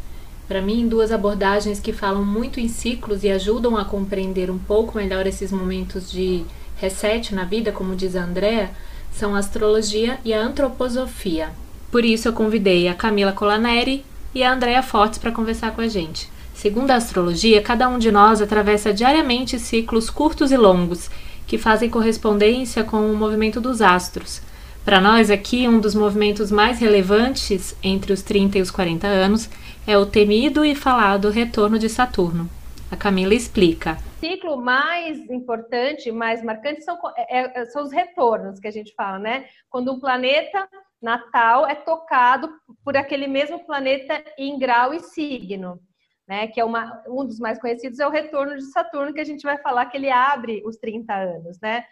Para 0.48 0.62
mim, 0.62 0.88
duas 0.88 1.12
abordagens 1.12 1.80
que 1.80 1.92
falam 1.92 2.24
muito 2.24 2.60
em 2.60 2.68
ciclos 2.68 3.24
e 3.24 3.32
ajudam 3.32 3.76
a 3.76 3.86
compreender 3.86 4.52
um 4.52 4.60
pouco 4.60 5.00
melhor 5.00 5.26
esses 5.26 5.52
momentos 5.52 6.12
de 6.12 6.46
reset 6.76 7.34
na 7.34 7.44
vida, 7.44 7.72
como 7.72 7.96
diz 7.96 8.16
a 8.16 8.24
Andrea, 8.24 8.70
são 9.12 9.34
a 9.36 9.40
astrologia 9.40 10.20
e 10.24 10.32
a 10.32 10.40
antroposofia. 10.40 11.50
Por 11.90 12.06
isso 12.06 12.28
eu 12.28 12.34
convidei 12.34 12.88
a 12.88 12.94
Camila 12.94 13.32
Colaneri 13.32 14.06
e 14.36 14.44
a 14.44 14.54
Andrea 14.54 14.84
Fortes 14.84 15.18
para 15.18 15.32
conversar 15.32 15.72
com 15.72 15.82
a 15.82 15.88
gente. 15.88 16.30
Segundo 16.54 16.92
a 16.92 16.98
astrologia, 16.98 17.64
cada 17.64 17.90
um 17.90 17.98
de 17.98 18.12
nós 18.12 18.44
atravessa 18.44 18.94
diariamente 18.94 19.58
ciclos 19.58 20.12
curtos 20.12 20.52
e 20.52 20.56
longos 20.56 21.10
que 21.48 21.58
fazem 21.58 21.90
correspondência 21.90 22.84
com 22.84 23.12
o 23.12 23.16
movimento 23.16 23.60
dos 23.60 23.82
astros. 23.82 24.42
Para 24.84 25.00
nós 25.00 25.32
aqui, 25.32 25.68
um 25.68 25.80
dos 25.80 25.96
movimentos 25.96 26.52
mais 26.52 26.80
relevantes 26.80 27.76
entre 27.82 28.12
os 28.12 28.22
30 28.22 28.58
e 28.58 28.62
os 28.62 28.70
40 28.70 29.08
anos 29.08 29.50
é 29.88 29.98
o 29.98 30.06
temido 30.06 30.66
e 30.66 30.76
falado 30.76 31.30
retorno 31.30 31.80
de 31.80 31.88
Saturno. 31.88 32.50
A 32.92 32.96
Camila 32.98 33.34
explica. 33.34 33.98
O 34.18 34.20
ciclo 34.20 34.58
mais 34.58 35.18
importante, 35.30 36.12
mais 36.12 36.44
marcante 36.44 36.84
são, 36.84 36.98
é, 37.18 37.62
é, 37.62 37.66
são 37.66 37.84
os 37.84 37.92
retornos 37.92 38.60
que 38.60 38.68
a 38.68 38.72
gente 38.72 38.94
fala, 38.94 39.20
né? 39.20 39.46
Quando 39.70 39.92
um 39.92 40.00
planeta 40.00 40.68
natal 41.02 41.66
é 41.66 41.76
tocado 41.76 42.50
por 42.84 42.96
aquele 42.96 43.28
mesmo 43.28 43.66
planeta 43.66 44.24
em 44.38 44.60
grau 44.60 44.94
e 44.94 45.00
signo. 45.00 45.80
Né, 46.26 46.48
que 46.48 46.60
é 46.60 46.64
uma, 46.64 47.04
um 47.06 47.26
dos 47.26 47.38
mais 47.38 47.60
conhecidos, 47.60 48.00
é 48.00 48.08
o 48.08 48.10
retorno 48.10 48.56
de 48.56 48.72
Saturno, 48.72 49.14
que 49.14 49.20
a 49.20 49.26
gente 49.26 49.44
vai 49.44 49.58
falar 49.58 49.88
que 49.88 49.98
ele 49.98 50.10
abre 50.10 50.64
os 50.66 50.78
30 50.78 51.14
anos, 51.14 51.60
né? 51.62 51.84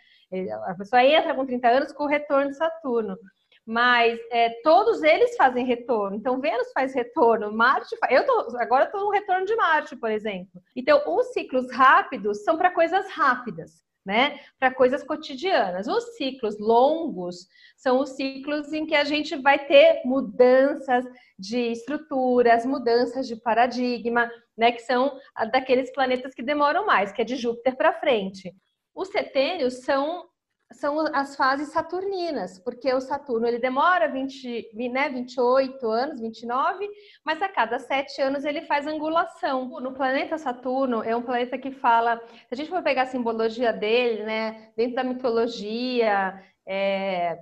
A 0.67 0.73
pessoa 0.73 1.03
entra 1.03 1.35
com 1.35 1.45
30 1.45 1.67
anos 1.67 1.91
com 1.91 2.05
o 2.05 2.07
retorno 2.07 2.49
de 2.49 2.55
Saturno 2.55 3.17
mas 3.65 4.19
é, 4.31 4.49
todos 4.63 5.03
eles 5.03 5.35
fazem 5.35 5.65
retorno. 5.65 6.15
Então, 6.15 6.39
Vênus 6.39 6.71
faz 6.73 6.93
retorno, 6.93 7.51
Marte 7.53 7.95
faz... 7.97 8.13
Eu 8.13 8.25
tô, 8.25 8.57
agora 8.57 8.85
estou 8.85 9.01
no 9.01 9.11
retorno 9.11 9.45
de 9.45 9.55
Marte, 9.55 9.95
por 9.95 10.11
exemplo. 10.11 10.61
Então, 10.75 11.01
os 11.07 11.27
ciclos 11.27 11.71
rápidos 11.71 12.43
são 12.43 12.57
para 12.57 12.71
coisas 12.71 13.09
rápidas, 13.11 13.83
né? 14.05 14.39
Para 14.59 14.73
coisas 14.73 15.03
cotidianas. 15.03 15.87
Os 15.87 16.15
ciclos 16.15 16.59
longos 16.59 17.47
são 17.77 17.99
os 17.99 18.11
ciclos 18.11 18.73
em 18.73 18.85
que 18.85 18.95
a 18.95 19.03
gente 19.03 19.35
vai 19.35 19.65
ter 19.65 20.01
mudanças 20.05 21.05
de 21.37 21.71
estruturas, 21.71 22.65
mudanças 22.65 23.27
de 23.27 23.35
paradigma, 23.35 24.29
né? 24.57 24.71
Que 24.71 24.81
são 24.81 25.19
daqueles 25.51 25.91
planetas 25.91 26.33
que 26.33 26.43
demoram 26.43 26.85
mais, 26.85 27.11
que 27.11 27.21
é 27.21 27.25
de 27.25 27.35
Júpiter 27.35 27.75
para 27.75 27.93
frente. 27.93 28.53
Os 28.93 29.09
setênios 29.09 29.83
são 29.83 30.25
são 30.73 30.99
as 31.13 31.35
fases 31.35 31.69
saturninas, 31.69 32.59
porque 32.59 32.93
o 32.93 33.01
Saturno 33.01 33.47
ele 33.47 33.59
demora 33.59 34.07
20, 34.07 34.71
né, 34.91 35.09
28 35.09 35.87
anos, 35.87 36.21
29, 36.21 36.89
mas 37.23 37.41
a 37.41 37.49
cada 37.49 37.79
sete 37.79 38.21
anos 38.21 38.45
ele 38.45 38.61
faz 38.61 38.87
angulação. 38.87 39.67
No 39.81 39.93
planeta 39.93 40.37
Saturno 40.37 41.03
é 41.03 41.15
um 41.15 41.21
planeta 41.21 41.57
que 41.57 41.71
fala, 41.71 42.21
se 42.27 42.53
a 42.53 42.55
gente 42.55 42.69
for 42.69 42.81
pegar 42.81 43.03
a 43.03 43.07
simbologia 43.07 43.73
dele, 43.73 44.23
né, 44.23 44.71
dentro 44.75 44.95
da 44.95 45.03
mitologia, 45.03 46.41
é, 46.65 47.37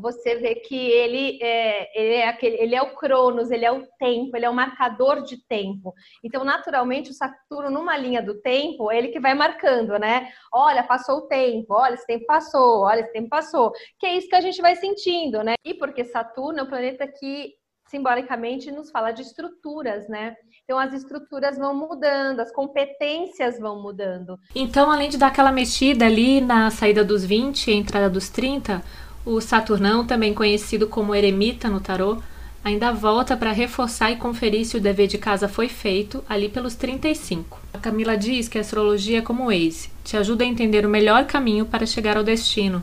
você 0.00 0.36
vê 0.36 0.54
que 0.54 0.76
ele 0.76 1.38
é, 1.42 2.00
ele 2.00 2.14
é, 2.14 2.28
aquele, 2.28 2.56
ele 2.56 2.74
é 2.74 2.82
o 2.82 2.94
Cronos, 2.94 3.50
ele 3.50 3.64
é 3.64 3.72
o 3.72 3.86
tempo, 3.98 4.36
ele 4.36 4.46
é 4.46 4.50
o 4.50 4.54
marcador 4.54 5.22
de 5.22 5.36
tempo. 5.46 5.94
Então, 6.22 6.44
naturalmente, 6.44 7.10
o 7.10 7.14
Saturno, 7.14 7.70
numa 7.70 7.96
linha 7.96 8.22
do 8.22 8.40
tempo, 8.40 8.90
é 8.90 8.98
ele 8.98 9.08
que 9.08 9.20
vai 9.20 9.34
marcando, 9.34 9.98
né? 9.98 10.28
Olha, 10.52 10.82
passou 10.82 11.18
o 11.18 11.28
tempo, 11.28 11.74
olha, 11.74 11.94
esse 11.94 12.06
tempo 12.06 12.26
passou, 12.26 12.82
olha, 12.82 13.00
esse 13.00 13.12
tempo 13.12 13.28
passou. 13.28 13.72
Que 13.98 14.06
é 14.06 14.16
isso 14.16 14.28
que 14.28 14.36
a 14.36 14.40
gente 14.40 14.60
vai 14.60 14.76
sentindo, 14.76 15.42
né? 15.42 15.54
E 15.64 15.74
porque 15.74 16.04
Saturno 16.04 16.60
é 16.60 16.62
um 16.62 16.68
planeta 16.68 17.06
que 17.06 17.54
simbolicamente 17.88 18.70
nos 18.70 18.90
fala 18.90 19.10
de 19.10 19.22
estruturas, 19.22 20.08
né? 20.08 20.34
Então 20.64 20.78
as 20.78 20.92
estruturas 20.92 21.56
vão 21.56 21.74
mudando, 21.74 22.40
as 22.40 22.52
competências 22.52 23.58
vão 23.58 23.82
mudando. 23.82 24.38
Então, 24.54 24.90
além 24.90 25.08
de 25.08 25.18
dar 25.18 25.28
aquela 25.28 25.50
mexida 25.50 26.04
ali 26.04 26.40
na 26.40 26.70
saída 26.70 27.04
dos 27.04 27.24
20 27.24 27.70
e 27.70 27.74
entrada 27.74 28.10
dos 28.10 28.28
30, 28.28 28.82
o 29.24 29.40
Saturnão, 29.40 30.06
também 30.06 30.32
conhecido 30.32 30.86
como 30.86 31.14
eremita 31.14 31.68
no 31.68 31.80
tarô, 31.80 32.18
ainda 32.64 32.92
volta 32.92 33.36
para 33.36 33.52
reforçar 33.52 34.10
e 34.10 34.16
conferir 34.16 34.64
se 34.64 34.76
o 34.76 34.80
dever 34.80 35.06
de 35.06 35.18
casa 35.18 35.48
foi 35.48 35.68
feito 35.68 36.22
ali 36.28 36.48
pelos 36.48 36.74
35. 36.74 37.60
A 37.72 37.78
Camila 37.78 38.16
diz 38.16 38.48
que 38.48 38.58
a 38.58 38.60
astrologia 38.60 39.18
é 39.18 39.22
como 39.22 39.44
o 39.44 39.46
Waze, 39.46 39.90
te 40.04 40.16
ajuda 40.16 40.44
a 40.44 40.46
entender 40.46 40.84
o 40.84 40.90
melhor 40.90 41.24
caminho 41.24 41.64
para 41.64 41.86
chegar 41.86 42.16
ao 42.16 42.24
destino. 42.24 42.82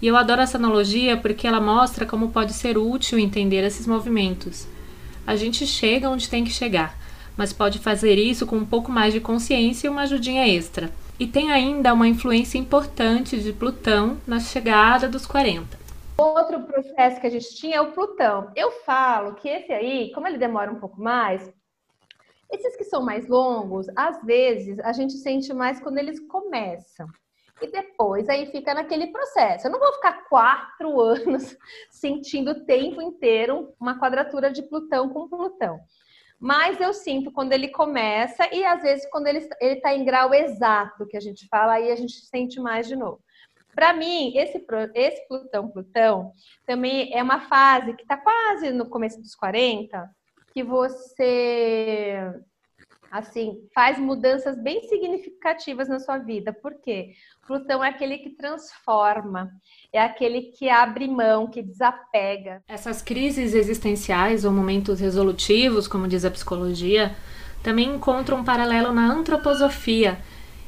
E 0.00 0.06
eu 0.06 0.16
adoro 0.16 0.40
essa 0.40 0.56
analogia 0.56 1.16
porque 1.16 1.46
ela 1.46 1.60
mostra 1.60 2.06
como 2.06 2.30
pode 2.30 2.54
ser 2.54 2.78
útil 2.78 3.18
entender 3.18 3.62
esses 3.62 3.86
movimentos. 3.86 4.66
A 5.26 5.36
gente 5.36 5.66
chega 5.66 6.08
onde 6.08 6.28
tem 6.28 6.42
que 6.42 6.50
chegar, 6.50 6.98
mas 7.36 7.52
pode 7.52 7.78
fazer 7.78 8.16
isso 8.18 8.46
com 8.46 8.56
um 8.56 8.64
pouco 8.64 8.90
mais 8.90 9.12
de 9.12 9.20
consciência 9.20 9.86
e 9.86 9.90
uma 9.90 10.02
ajudinha 10.02 10.48
extra. 10.48 10.90
E 11.20 11.26
tem 11.26 11.52
ainda 11.52 11.92
uma 11.92 12.08
influência 12.08 12.56
importante 12.56 13.38
de 13.42 13.52
Plutão 13.52 14.16
na 14.26 14.40
chegada 14.40 15.06
dos 15.06 15.26
40. 15.26 15.78
Outro 16.16 16.62
processo 16.62 17.20
que 17.20 17.26
a 17.26 17.30
gente 17.30 17.54
tinha 17.56 17.76
é 17.76 17.80
o 17.82 17.92
Plutão. 17.92 18.50
Eu 18.56 18.70
falo 18.86 19.34
que 19.34 19.46
esse 19.46 19.70
aí, 19.70 20.10
como 20.14 20.26
ele 20.26 20.38
demora 20.38 20.72
um 20.72 20.80
pouco 20.80 20.98
mais, 20.98 21.52
esses 22.50 22.74
que 22.74 22.84
são 22.84 23.02
mais 23.02 23.28
longos, 23.28 23.86
às 23.94 24.24
vezes 24.24 24.78
a 24.78 24.94
gente 24.94 25.12
sente 25.18 25.52
mais 25.52 25.78
quando 25.78 25.98
eles 25.98 26.18
começam. 26.20 27.06
E 27.60 27.70
depois 27.70 28.26
aí 28.30 28.46
fica 28.46 28.72
naquele 28.72 29.08
processo. 29.08 29.66
Eu 29.66 29.72
não 29.72 29.78
vou 29.78 29.92
ficar 29.92 30.26
quatro 30.26 30.98
anos 31.04 31.54
sentindo 31.90 32.52
o 32.52 32.64
tempo 32.64 33.02
inteiro 33.02 33.74
uma 33.78 34.00
quadratura 34.00 34.50
de 34.50 34.62
Plutão 34.62 35.10
com 35.10 35.28
Plutão. 35.28 35.80
Mas 36.40 36.80
eu 36.80 36.94
sinto 36.94 37.30
quando 37.30 37.52
ele 37.52 37.68
começa 37.68 38.48
e 38.50 38.64
às 38.64 38.80
vezes 38.80 39.06
quando 39.10 39.26
ele 39.26 39.46
está 39.60 39.94
em 39.94 40.04
grau 40.04 40.32
exato, 40.32 41.06
que 41.06 41.16
a 41.16 41.20
gente 41.20 41.46
fala, 41.48 41.74
aí 41.74 41.92
a 41.92 41.96
gente 41.96 42.14
sente 42.26 42.58
mais 42.58 42.88
de 42.88 42.96
novo. 42.96 43.20
Para 43.74 43.92
mim, 43.92 44.32
esse, 44.36 44.64
esse 44.94 45.28
Plutão-Plutão 45.28 46.32
também 46.66 47.14
é 47.14 47.22
uma 47.22 47.40
fase 47.40 47.94
que 47.94 48.02
está 48.02 48.16
quase 48.16 48.72
no 48.72 48.88
começo 48.88 49.20
dos 49.20 49.34
40, 49.34 50.08
que 50.52 50.62
você 50.62 52.09
assim, 53.10 53.58
faz 53.74 53.98
mudanças 53.98 54.56
bem 54.62 54.82
significativas 54.88 55.88
na 55.88 55.98
sua 55.98 56.18
vida. 56.18 56.52
Por 56.52 56.74
quê? 56.74 57.10
Plutão 57.46 57.82
é 57.82 57.88
aquele 57.88 58.18
que 58.18 58.30
transforma, 58.30 59.50
é 59.92 60.00
aquele 60.00 60.42
que 60.42 60.68
abre 60.68 61.08
mão, 61.08 61.48
que 61.48 61.60
desapega. 61.60 62.62
Essas 62.68 63.02
crises 63.02 63.54
existenciais 63.54 64.44
ou 64.44 64.52
momentos 64.52 65.00
resolutivos, 65.00 65.88
como 65.88 66.06
diz 66.06 66.24
a 66.24 66.30
psicologia, 66.30 67.16
também 67.62 67.94
encontram 67.94 68.38
um 68.38 68.44
paralelo 68.44 68.92
na 68.92 69.12
antroposofia, 69.12 70.18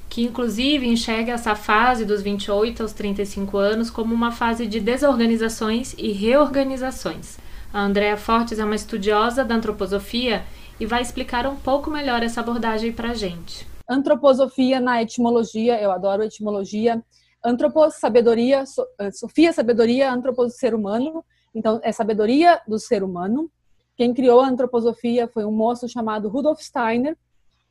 que 0.09 0.23
inclusive 0.23 0.87
enxerga 0.87 1.33
essa 1.33 1.55
fase 1.55 2.05
dos 2.05 2.21
28 2.21 2.83
aos 2.83 2.93
35 2.93 3.57
anos 3.57 3.89
como 3.89 4.13
uma 4.13 4.33
fase 4.33 4.67
de 4.67 4.81
desorganizações 4.81 5.95
e 5.97 6.11
reorganizações. 6.11 7.39
A 7.73 7.81
Andrea 7.81 8.17
Fortes 8.19 8.59
é 8.59 8.65
uma 8.65 8.75
estudiosa 8.75 9.43
da 9.43 9.55
antroposofia 9.55 10.45
e 10.83 10.85
vai 10.85 11.01
explicar 11.01 11.47
um 11.47 11.55
pouco 11.55 11.89
melhor 11.89 12.25
essa 12.25 12.41
abordagem 12.41 12.93
para 12.93 13.11
a 13.11 13.15
gente. 13.15 13.65
Antroposofia 13.89 14.81
na 14.81 15.01
etimologia, 15.01 15.81
eu 15.81 15.93
adoro 15.93 16.25
etimologia. 16.25 17.01
Antropos, 17.45 17.95
sabedoria, 17.95 18.67
so, 18.67 18.85
eh, 18.99 19.13
Sofia, 19.13 19.53
sabedoria, 19.53 20.13
antropos, 20.13 20.57
ser 20.57 20.75
humano. 20.75 21.25
Então, 21.55 21.79
é 21.85 21.93
sabedoria 21.93 22.61
do 22.67 22.81
ser 22.81 23.05
humano. 23.05 23.49
Quem 23.97 24.13
criou 24.13 24.41
a 24.41 24.49
antroposofia 24.49 25.29
foi 25.29 25.45
um 25.45 25.53
moço 25.53 25.89
chamado 25.89 26.29
Rudolf 26.29 26.61
Steiner, 26.61 27.17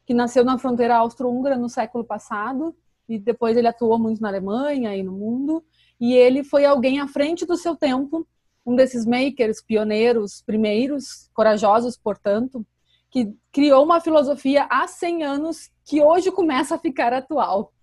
que 0.06 0.14
nasceu 0.14 0.46
na 0.46 0.58
fronteira 0.58 0.96
austro-húngara 0.96 1.58
no 1.58 1.68
século 1.68 2.06
passado 2.06 2.74
e 3.10 3.20
depois 3.20 3.58
ele 3.58 3.68
atuou 3.68 4.00
muito 4.00 4.22
na 4.22 4.30
Alemanha 4.30 4.96
e 4.96 5.04
no 5.04 5.12
mundo. 5.12 5.62
E 6.00 6.14
ele 6.14 6.46
foi 6.46 6.64
alguém 6.64 7.02
à 7.02 7.10
frente 7.10 7.46
do 7.46 7.58
seu 7.58 7.76
tempo, 7.76 8.26
um 8.66 8.74
desses 8.74 9.06
makers, 9.06 9.62
pioneiros, 9.62 10.42
primeiros, 10.46 11.30
corajosos, 11.34 11.98
portanto, 11.98 12.66
que 13.12 13.36
criou 13.52 13.84
uma 13.84 14.00
filosofia 14.00 14.66
há 14.70 14.88
100 14.88 15.24
anos 15.24 15.70
que 15.86 16.02
hoje 16.02 16.32
começa 16.32 16.76
a 16.76 16.80
ficar 16.80 17.14
atual. 17.14 17.74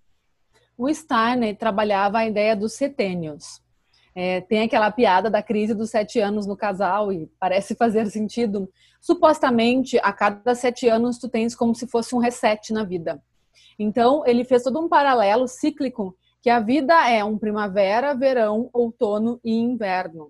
O 0.77 0.93
Steiner 0.93 1.57
trabalhava 1.57 2.19
a 2.19 2.27
ideia 2.27 2.57
dos 2.57 2.73
setênios. 2.73 3.61
É, 4.14 4.41
tem 4.41 4.62
aquela 4.62 4.91
piada 4.91 5.31
da 5.31 5.43
crise 5.43 5.75
dos 5.75 5.91
sete 5.91 6.19
anos 6.19 6.47
no 6.47 6.57
casal 6.57 7.12
e 7.12 7.31
parece 7.38 7.75
fazer 7.77 8.07
sentido. 8.07 8.69
Supostamente, 9.01 9.99
a 10.03 10.12
cada 10.12 10.55
sete 10.55 10.88
anos 10.88 11.19
tu 11.19 11.29
tens 11.29 11.55
como 11.55 11.75
se 11.75 11.87
fosse 11.87 12.14
um 12.14 12.19
reset 12.19 12.73
na 12.73 12.83
vida. 12.83 13.23
Então, 13.79 14.25
ele 14.27 14.45
fez 14.45 14.62
todo 14.62 14.81
um 14.81 14.88
paralelo 14.88 15.47
cíclico 15.47 16.17
que 16.41 16.51
a 16.51 16.59
vida 16.59 17.09
é 17.09 17.23
um 17.23 17.38
primavera, 17.38 18.14
verão, 18.14 18.71
outono 18.73 19.38
e 19.45 19.53
inverno. 19.53 20.29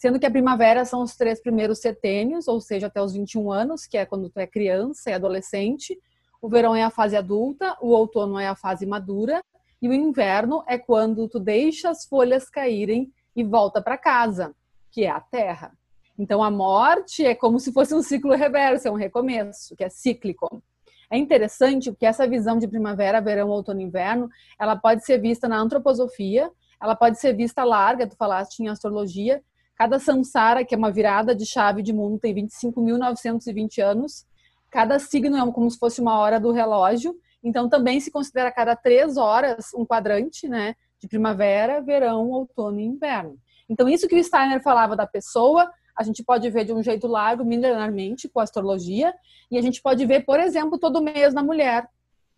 Sendo 0.00 0.18
que 0.18 0.24
a 0.24 0.30
primavera 0.30 0.86
são 0.86 1.02
os 1.02 1.14
três 1.14 1.42
primeiros 1.42 1.80
setênios, 1.80 2.48
ou 2.48 2.58
seja, 2.58 2.86
até 2.86 3.02
os 3.02 3.12
21 3.12 3.52
anos, 3.52 3.84
que 3.84 3.98
é 3.98 4.06
quando 4.06 4.30
tu 4.30 4.40
é 4.40 4.46
criança 4.46 5.10
e 5.10 5.12
adolescente. 5.12 5.94
o 6.40 6.48
verão 6.48 6.74
é 6.74 6.82
a 6.82 6.88
fase 6.88 7.14
adulta, 7.18 7.76
o 7.82 7.88
outono 7.88 8.38
é 8.38 8.48
a 8.48 8.56
fase 8.56 8.86
madura 8.86 9.44
e 9.82 9.90
o 9.90 9.92
inverno 9.92 10.64
é 10.66 10.78
quando 10.78 11.28
tu 11.28 11.38
deixa 11.38 11.90
as 11.90 12.06
folhas 12.06 12.48
caírem 12.48 13.12
e 13.36 13.44
volta 13.44 13.82
para 13.82 13.98
casa, 13.98 14.54
que 14.90 15.04
é 15.04 15.10
a 15.10 15.20
terra. 15.20 15.76
Então 16.18 16.42
a 16.42 16.50
morte 16.50 17.22
é 17.22 17.34
como 17.34 17.60
se 17.60 17.70
fosse 17.70 17.94
um 17.94 18.02
ciclo 18.02 18.34
reverso, 18.34 18.88
é 18.88 18.90
um 18.90 18.94
recomeço, 18.94 19.76
que 19.76 19.84
é 19.84 19.90
cíclico. 19.90 20.62
É 21.10 21.18
interessante 21.18 21.92
que 21.92 22.06
essa 22.06 22.26
visão 22.26 22.58
de 22.58 22.66
primavera, 22.66 23.20
verão, 23.20 23.50
outono 23.50 23.82
e 23.82 23.84
inverno, 23.84 24.30
ela 24.58 24.76
pode 24.76 25.04
ser 25.04 25.18
vista 25.18 25.46
na 25.46 25.58
antroposofia, 25.58 26.50
ela 26.80 26.96
pode 26.96 27.20
ser 27.20 27.34
vista 27.36 27.62
larga, 27.64 28.06
tu 28.06 28.16
falaste 28.16 28.60
em 28.60 28.68
astrologia. 28.68 29.42
Cada 29.80 29.98
samsara, 29.98 30.62
que 30.62 30.74
é 30.74 30.78
uma 30.78 30.90
virada 30.90 31.34
de 31.34 31.46
chave 31.46 31.82
de 31.82 31.90
mundo, 31.90 32.18
tem 32.18 32.34
25.920 32.34 33.82
anos. 33.82 34.26
Cada 34.70 34.98
signo 34.98 35.38
é 35.38 35.52
como 35.52 35.70
se 35.70 35.78
fosse 35.78 36.02
uma 36.02 36.18
hora 36.18 36.38
do 36.38 36.52
relógio. 36.52 37.16
Então 37.42 37.66
também 37.66 37.98
se 37.98 38.10
considera 38.10 38.52
cada 38.52 38.76
três 38.76 39.16
horas 39.16 39.72
um 39.74 39.86
quadrante, 39.86 40.46
né? 40.46 40.74
De 41.00 41.08
primavera, 41.08 41.80
verão, 41.80 42.28
outono 42.28 42.78
e 42.78 42.84
inverno. 42.84 43.38
Então 43.70 43.88
isso 43.88 44.06
que 44.06 44.20
o 44.20 44.22
Steiner 44.22 44.62
falava 44.62 44.94
da 44.94 45.06
pessoa, 45.06 45.72
a 45.96 46.02
gente 46.02 46.22
pode 46.22 46.50
ver 46.50 46.66
de 46.66 46.74
um 46.74 46.82
jeito 46.82 47.06
largo, 47.06 47.42
milenarmente, 47.42 48.28
com 48.28 48.38
a 48.38 48.42
astrologia, 48.42 49.14
e 49.50 49.56
a 49.56 49.62
gente 49.62 49.80
pode 49.80 50.04
ver, 50.04 50.26
por 50.26 50.38
exemplo, 50.38 50.78
todo 50.78 51.00
mês 51.00 51.32
na 51.32 51.42
mulher. 51.42 51.88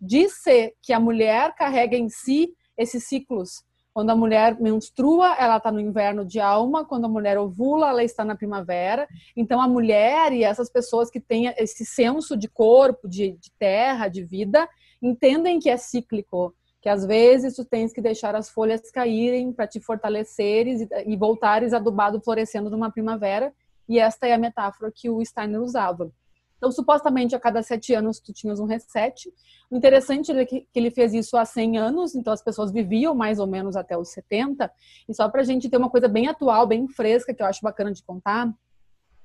Diz 0.00 0.40
ser 0.44 0.74
que 0.81 0.92
a 0.92 1.00
mulher 1.00 1.52
carrega 1.57 1.96
em 1.96 2.09
si 2.09 2.55
esses 2.78 3.09
ciclos. 3.09 3.64
Quando 3.94 4.11
a 4.11 4.16
mulher 4.16 4.59
menstrua, 4.59 5.37
ela 5.38 5.59
está 5.59 5.70
no 5.70 5.78
inverno 5.78 6.24
de 6.24 6.40
alma. 6.40 6.85
Quando 6.85 7.05
a 7.05 7.09
mulher 7.09 7.38
ovula, 7.38 7.90
ela 7.90 8.02
está 8.02 8.24
na 8.24 8.35
primavera. 8.35 9.07
Então, 9.37 9.61
a 9.61 9.68
mulher 9.68 10.33
e 10.33 10.42
essas 10.42 10.70
pessoas 10.70 11.11
que 11.11 11.20
têm 11.20 11.52
esse 11.59 11.85
senso 11.85 12.37
de 12.37 12.48
corpo, 12.48 13.09
de, 13.09 13.33
de 13.33 13.50
terra, 13.59 14.09
de 14.09 14.24
vida, 14.24 14.68
entendem 15.02 15.59
que 15.59 15.68
é 15.68 15.76
cíclico 15.76 16.55
que 16.83 16.88
às 16.88 17.07
vezes 17.07 17.55
tu 17.55 17.64
tens 17.64 17.92
que 17.92 18.00
deixar 18.00 18.35
as 18.35 18.50
folhas 18.50 18.90
caírem 18.90 19.52
para 19.52 19.68
te 19.68 19.78
fortaleceres 19.78 20.81
e, 20.81 20.88
e 21.07 21.16
voltares 21.16 21.72
adubado 21.72 22.20
florescendo 22.20 22.68
numa 22.68 22.90
primavera. 22.90 23.55
E 23.88 24.00
esta 24.00 24.26
é 24.26 24.33
a 24.33 24.38
metáfora 24.38 24.90
que 24.92 25.09
o 25.09 25.24
Steiner 25.24 25.61
usava. 25.61 26.11
Então, 26.62 26.70
supostamente, 26.70 27.35
a 27.35 27.40
cada 27.40 27.61
sete 27.61 27.92
anos 27.92 28.20
tu 28.20 28.33
tinhas 28.33 28.61
um 28.61 28.66
reset. 28.66 29.29
O 29.68 29.77
interessante 29.77 30.31
é 30.31 30.46
que 30.46 30.64
ele 30.72 30.92
fez 30.92 31.12
isso 31.12 31.37
há 31.37 31.44
100 31.44 31.77
anos, 31.77 32.14
então 32.14 32.33
as 32.33 32.40
pessoas 32.40 32.70
viviam 32.70 33.16
mais 33.16 33.40
ou 33.40 33.48
menos 33.48 33.75
até 33.75 33.98
os 33.98 34.11
70. 34.12 34.70
E 35.09 35.12
só 35.12 35.29
para 35.29 35.40
a 35.40 35.44
gente 35.44 35.68
ter 35.68 35.77
uma 35.77 35.90
coisa 35.90 36.07
bem 36.07 36.29
atual, 36.29 36.64
bem 36.64 36.87
fresca, 36.87 37.35
que 37.35 37.42
eu 37.42 37.46
acho 37.46 37.61
bacana 37.62 37.90
de 37.90 38.01
contar, 38.05 38.48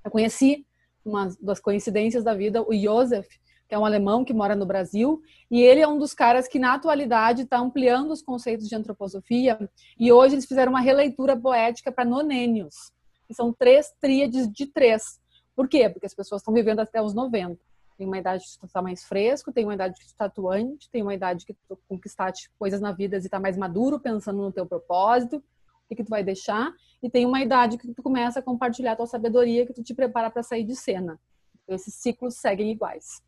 eu 0.03 0.09
conheci 0.09 0.65
uma 1.05 1.29
das 1.39 1.59
coincidências 1.59 2.23
da 2.23 2.33
vida, 2.33 2.63
o 2.63 2.75
Joseph, 2.75 3.27
que 3.69 3.75
é 3.75 3.77
um 3.77 3.85
alemão 3.85 4.25
que 4.25 4.33
mora 4.33 4.55
no 4.55 4.65
Brasil, 4.65 5.21
e 5.51 5.61
ele 5.61 5.81
é 5.81 5.87
um 5.87 5.99
dos 5.99 6.15
caras 6.15 6.47
que 6.47 6.57
na 6.57 6.73
atualidade 6.73 7.43
está 7.43 7.59
ampliando 7.59 8.09
os 8.09 8.23
conceitos 8.23 8.67
de 8.67 8.73
antroposofia, 8.73 9.69
e 9.99 10.11
hoje 10.11 10.33
eles 10.33 10.45
fizeram 10.47 10.71
uma 10.71 10.81
releitura 10.81 11.37
poética 11.37 11.91
para 11.91 12.03
nonênios, 12.03 12.91
que 13.27 13.35
são 13.35 13.53
três 13.53 13.93
tríades 14.01 14.51
de 14.51 14.65
três. 14.65 15.19
Por 15.57 15.67
quê? 15.67 15.89
Porque 15.89 16.05
as 16.05 16.13
pessoas 16.13 16.41
estão 16.41 16.53
vivendo 16.53 16.81
até 16.81 17.01
os 17.01 17.15
90. 17.15 17.59
Tem 17.97 18.05
uma 18.05 18.19
idade 18.19 18.43
que 18.43 18.59
tu 18.59 18.67
está 18.67 18.79
mais 18.79 19.03
fresco, 19.03 19.51
tem 19.51 19.63
uma 19.63 19.73
idade 19.73 19.95
que 19.95 20.05
tu 20.05 20.09
está 20.09 20.25
atuante, 20.25 20.87
tem 20.91 21.01
uma 21.01 21.15
idade 21.15 21.47
que 21.47 21.55
tu 21.67 21.75
conquistaste 21.89 22.51
coisas 22.59 22.79
na 22.79 22.91
vida 22.91 23.15
e 23.15 23.19
está 23.19 23.39
mais 23.39 23.57
maduro, 23.57 23.99
pensando 23.99 24.39
no 24.39 24.51
teu 24.51 24.67
propósito, 24.67 25.37
o 25.37 25.87
que, 25.89 25.95
que 25.95 26.03
tu 26.03 26.09
vai 26.09 26.23
deixar, 26.23 26.71
e 27.01 27.09
tem 27.09 27.25
uma 27.25 27.41
idade 27.41 27.79
que 27.79 27.91
tu 27.91 28.03
começa 28.03 28.37
a 28.37 28.43
compartilhar 28.43 28.91
a 28.91 28.95
tua 28.97 29.07
sabedoria, 29.07 29.65
que 29.65 29.73
tu 29.73 29.81
te 29.81 29.95
prepara 29.95 30.29
para 30.29 30.43
sair 30.43 30.63
de 30.63 30.75
cena. 30.75 31.19
Esses 31.67 31.95
ciclos 31.95 32.35
seguem 32.35 32.71
iguais. 32.71 33.23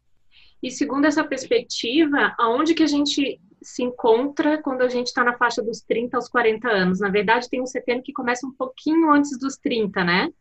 E 0.61 0.69
segundo 0.69 1.05
essa 1.05 1.23
perspectiva, 1.23 2.35
aonde 2.37 2.75
que 2.75 2.83
a 2.83 2.87
gente 2.87 3.41
se 3.59 3.81
encontra 3.81 4.61
quando 4.61 4.83
a 4.83 4.87
gente 4.87 5.07
está 5.07 5.23
na 5.23 5.35
faixa 5.35 5.63
dos 5.63 5.81
30 5.81 6.15
aos 6.15 6.29
40 6.29 6.69
anos? 6.69 6.99
Na 6.99 7.09
verdade, 7.09 7.49
tem 7.49 7.59
um 7.59 7.65
setembro 7.65 8.03
que 8.03 8.13
começa 8.13 8.45
um 8.45 8.53
pouquinho 8.53 9.11
antes 9.11 9.35
dos 9.39 9.57
30, 9.57 10.03
né? 10.03 10.31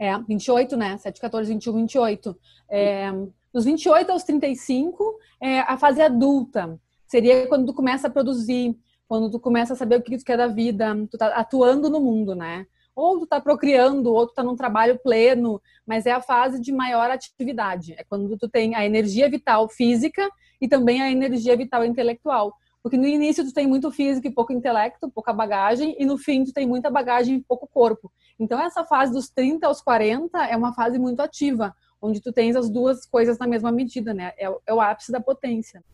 É, 0.00 0.16
28, 0.18 0.76
né? 0.76 0.96
7, 0.96 1.20
14, 1.20 1.52
21, 1.52 1.74
28. 1.74 2.36
É, 2.70 3.12
dos 3.52 3.64
28 3.66 4.10
aos 4.10 4.24
35, 4.24 5.18
é 5.40 5.60
a 5.60 5.76
fase 5.76 6.00
adulta. 6.00 6.80
Seria 7.06 7.46
quando 7.46 7.66
tu 7.66 7.74
começa 7.74 8.06
a 8.06 8.10
produzir, 8.10 8.74
quando 9.06 9.30
tu 9.30 9.38
começa 9.38 9.74
a 9.74 9.76
saber 9.76 9.96
o 9.96 10.02
que 10.02 10.16
tu 10.16 10.24
quer 10.24 10.38
da 10.38 10.46
vida, 10.46 10.96
tu 11.10 11.18
tá 11.18 11.26
atuando 11.28 11.90
no 11.90 12.00
mundo, 12.00 12.34
né? 12.34 12.66
ou 12.94 13.18
tu 13.20 13.26
tá 13.26 13.40
procriando, 13.40 14.12
ou 14.12 14.26
tu 14.26 14.34
tá 14.34 14.42
num 14.42 14.56
trabalho 14.56 14.98
pleno, 15.02 15.60
mas 15.86 16.06
é 16.06 16.12
a 16.12 16.20
fase 16.20 16.60
de 16.60 16.72
maior 16.72 17.10
atividade. 17.10 17.94
É 17.94 18.04
quando 18.04 18.36
tu 18.36 18.48
tem 18.48 18.74
a 18.74 18.84
energia 18.84 19.28
vital 19.28 19.68
física 19.68 20.28
e 20.60 20.68
também 20.68 21.00
a 21.00 21.10
energia 21.10 21.56
vital 21.56 21.84
intelectual. 21.84 22.54
Porque 22.82 22.96
no 22.96 23.06
início 23.06 23.44
tu 23.44 23.52
tem 23.52 23.66
muito 23.66 23.90
físico 23.90 24.26
e 24.26 24.30
pouco 24.30 24.52
intelecto, 24.52 25.10
pouca 25.10 25.32
bagagem, 25.32 25.94
e 25.98 26.06
no 26.06 26.16
fim 26.16 26.44
tu 26.44 26.52
tem 26.52 26.66
muita 26.66 26.90
bagagem 26.90 27.36
e 27.36 27.42
pouco 27.42 27.66
corpo. 27.66 28.10
Então 28.38 28.60
essa 28.60 28.84
fase 28.84 29.12
dos 29.12 29.28
30 29.28 29.66
aos 29.66 29.82
40 29.82 30.38
é 30.46 30.56
uma 30.56 30.72
fase 30.72 30.98
muito 30.98 31.20
ativa, 31.20 31.74
onde 32.00 32.20
tu 32.20 32.32
tens 32.32 32.56
as 32.56 32.70
duas 32.70 33.04
coisas 33.04 33.38
na 33.38 33.46
mesma 33.46 33.70
medida, 33.70 34.14
né? 34.14 34.32
É, 34.38 34.50
é 34.66 34.74
o 34.74 34.80
ápice 34.80 35.12
da 35.12 35.20
potência. 35.20 35.84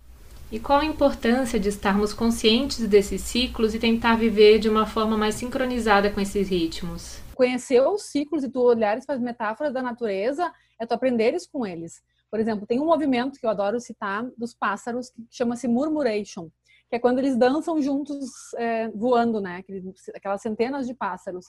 E 0.51 0.61
qual 0.61 0.79
a 0.79 0.85
importância 0.85 1.59
de 1.59 1.68
estarmos 1.68 2.12
conscientes 2.12 2.87
desses 2.87 3.20
ciclos 3.22 3.75
e 3.75 3.81
tentar 3.81 4.14
viver 4.14 4.61
de 4.61 4.68
uma 4.68 4.87
forma 4.87 5.18
mais 5.18 5.35
sincronizada 5.35 6.09
com 6.09 6.20
esses 6.20 6.49
ritmos? 6.49 7.18
Conhecer 7.35 7.81
os 7.81 8.03
ciclos 8.03 8.44
e 8.44 8.49
tu 8.49 8.61
olhares 8.61 9.05
para 9.05 9.16
as 9.16 9.20
metáforas 9.20 9.75
da 9.75 9.83
natureza 9.83 10.53
é 10.79 10.87
tu 10.87 10.92
aprenderes 10.92 11.49
com 11.49 11.66
eles. 11.66 12.01
Por 12.31 12.38
exemplo, 12.38 12.64
tem 12.64 12.81
um 12.81 12.87
movimento 12.87 13.40
que 13.40 13.46
eu 13.46 13.51
adoro 13.51 13.81
citar 13.81 14.25
dos 14.38 14.55
pássaros 14.55 15.11
que 15.11 15.20
chama-se 15.31 15.66
murmuration, 15.66 16.49
que 16.88 16.96
é 16.96 16.99
quando 16.99 17.18
eles 17.18 17.37
dançam 17.37 17.81
juntos 17.81 18.55
é, 18.55 18.88
voando, 18.88 19.40
né? 19.40 19.64
Aquelas 20.14 20.42
centenas 20.42 20.87
de 20.87 20.94
pássaros. 20.94 21.46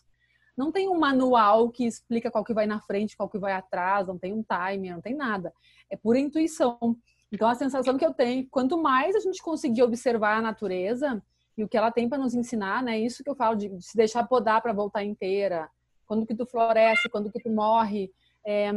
Não 0.57 0.71
tem 0.71 0.89
um 0.89 0.97
manual 0.97 1.69
que 1.69 1.85
explica 1.85 2.31
qual 2.31 2.43
que 2.43 2.53
vai 2.53 2.65
na 2.65 2.81
frente, 2.81 3.15
qual 3.15 3.29
que 3.29 3.37
vai 3.37 3.53
atrás, 3.53 4.07
não 4.07 4.17
tem 4.17 4.33
um 4.33 4.43
timer, 4.43 4.93
não 4.93 5.01
tem 5.01 5.15
nada. 5.15 5.53
É 5.89 5.95
pura 5.95 6.17
intuição. 6.17 6.97
Então, 7.31 7.47
a 7.47 7.53
sensação 7.53 7.97
que 7.97 8.05
eu 8.05 8.13
tenho, 8.13 8.47
quanto 8.49 8.81
mais 8.81 9.15
a 9.15 9.19
gente 9.19 9.41
conseguir 9.41 9.83
observar 9.83 10.37
a 10.37 10.41
natureza 10.41 11.21
e 11.55 11.63
o 11.63 11.67
que 11.67 11.77
ela 11.77 11.91
tem 11.91 12.09
para 12.09 12.17
nos 12.17 12.33
ensinar, 12.33 12.81
né? 12.81 12.99
Isso 12.99 13.23
que 13.23 13.29
eu 13.29 13.35
falo 13.35 13.55
de, 13.55 13.69
se 13.81 13.95
deixar 13.95 14.27
podar 14.27 14.61
para 14.61 14.73
voltar 14.73 15.03
inteira. 15.03 15.69
Quando 16.07 16.25
que 16.25 16.33
tu 16.33 16.45
floresce, 16.45 17.09
quando 17.09 17.31
que 17.31 17.39
tu 17.39 17.51
morre. 17.51 18.11
É, 18.45 18.69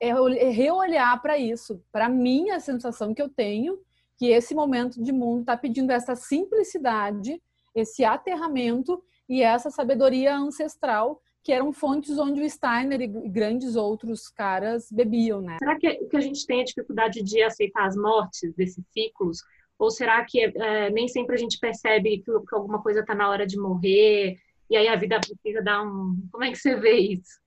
é, 0.00 0.08
é 0.08 0.50
reolhar 0.50 1.20
para 1.20 1.36
isso. 1.36 1.82
Para 1.92 2.08
mim, 2.08 2.50
a 2.50 2.60
sensação 2.60 3.12
que 3.12 3.20
eu 3.20 3.28
tenho 3.28 3.78
que 4.16 4.26
esse 4.26 4.54
momento 4.54 5.02
de 5.02 5.12
mundo 5.12 5.40
está 5.40 5.56
pedindo 5.56 5.90
essa 5.90 6.14
simplicidade, 6.14 7.40
esse 7.74 8.04
aterramento 8.04 9.02
e 9.28 9.42
essa 9.42 9.70
sabedoria 9.70 10.36
ancestral 10.36 11.20
que 11.42 11.52
eram 11.52 11.72
fontes 11.72 12.18
onde 12.18 12.40
o 12.40 12.48
Steiner 12.48 13.02
e 13.02 13.06
grandes 13.06 13.76
outros 13.76 14.28
caras 14.28 14.90
bebiam, 14.90 15.42
né? 15.42 15.58
Será 15.58 15.78
que, 15.78 15.94
que 16.06 16.16
a 16.16 16.20
gente 16.20 16.46
tem 16.46 16.62
a 16.62 16.64
dificuldade 16.64 17.22
de 17.22 17.42
aceitar 17.42 17.86
as 17.86 17.94
mortes 17.94 18.54
desses 18.54 18.82
ciclos? 18.90 19.42
Ou 19.78 19.90
será 19.90 20.24
que 20.24 20.40
é, 20.40 20.90
nem 20.90 21.06
sempre 21.06 21.34
a 21.34 21.38
gente 21.38 21.58
percebe 21.58 22.18
que, 22.18 22.24
que 22.24 22.54
alguma 22.54 22.82
coisa 22.82 23.00
está 23.00 23.14
na 23.14 23.28
hora 23.28 23.46
de 23.46 23.58
morrer 23.58 24.38
e 24.70 24.76
aí 24.76 24.88
a 24.88 24.96
vida 24.96 25.20
precisa 25.20 25.62
dar 25.62 25.82
um... 25.82 26.16
Como 26.32 26.44
é 26.44 26.50
que 26.50 26.56
você 26.56 26.76
vê 26.76 26.96
isso? 26.96 27.38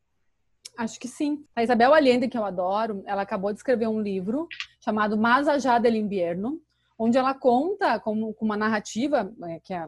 Acho 0.78 1.00
que 1.00 1.08
sim. 1.08 1.44
A 1.56 1.64
Isabel 1.64 1.92
Allende, 1.92 2.28
que 2.28 2.38
eu 2.38 2.46
adoro, 2.46 3.02
ela 3.08 3.24
acabou 3.24 3.52
de 3.52 3.58
escrever 3.58 3.88
um 3.88 4.00
livro 4.00 4.48
chamado 4.80 5.18
Más 5.18 5.48
allá 5.48 5.80
del 5.80 5.96
invierno, 5.96 6.60
onde 6.98 7.18
ela 7.18 7.34
conta 7.34 8.00
com, 8.00 8.34
com 8.34 8.46
uma 8.46 8.58
narrativa, 8.58 9.32
é, 9.44 9.60
que 9.60 9.74
é, 9.74 9.88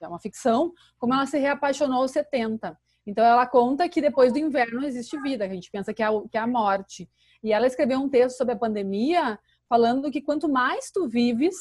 é 0.00 0.08
uma 0.08 0.18
ficção, 0.18 0.72
como 0.98 1.14
ela 1.14 1.26
se 1.26 1.38
reapaixonou 1.38 2.02
aos 2.02 2.10
70. 2.10 2.78
Então 3.06 3.24
ela 3.24 3.46
conta 3.46 3.88
que 3.88 4.00
depois 4.00 4.32
do 4.32 4.38
inverno 4.38 4.84
existe 4.84 5.18
vida, 5.20 5.44
a 5.44 5.48
gente 5.48 5.70
pensa 5.70 5.94
que 5.94 6.02
é, 6.02 6.06
a, 6.06 6.10
que 6.30 6.36
é 6.36 6.40
a 6.40 6.46
morte. 6.46 7.08
E 7.42 7.52
ela 7.52 7.66
escreveu 7.66 8.00
um 8.00 8.08
texto 8.08 8.36
sobre 8.36 8.54
a 8.54 8.58
pandemia 8.58 9.38
falando 9.68 10.10
que 10.10 10.20
quanto 10.20 10.48
mais 10.48 10.90
tu 10.90 11.08
vives, 11.08 11.54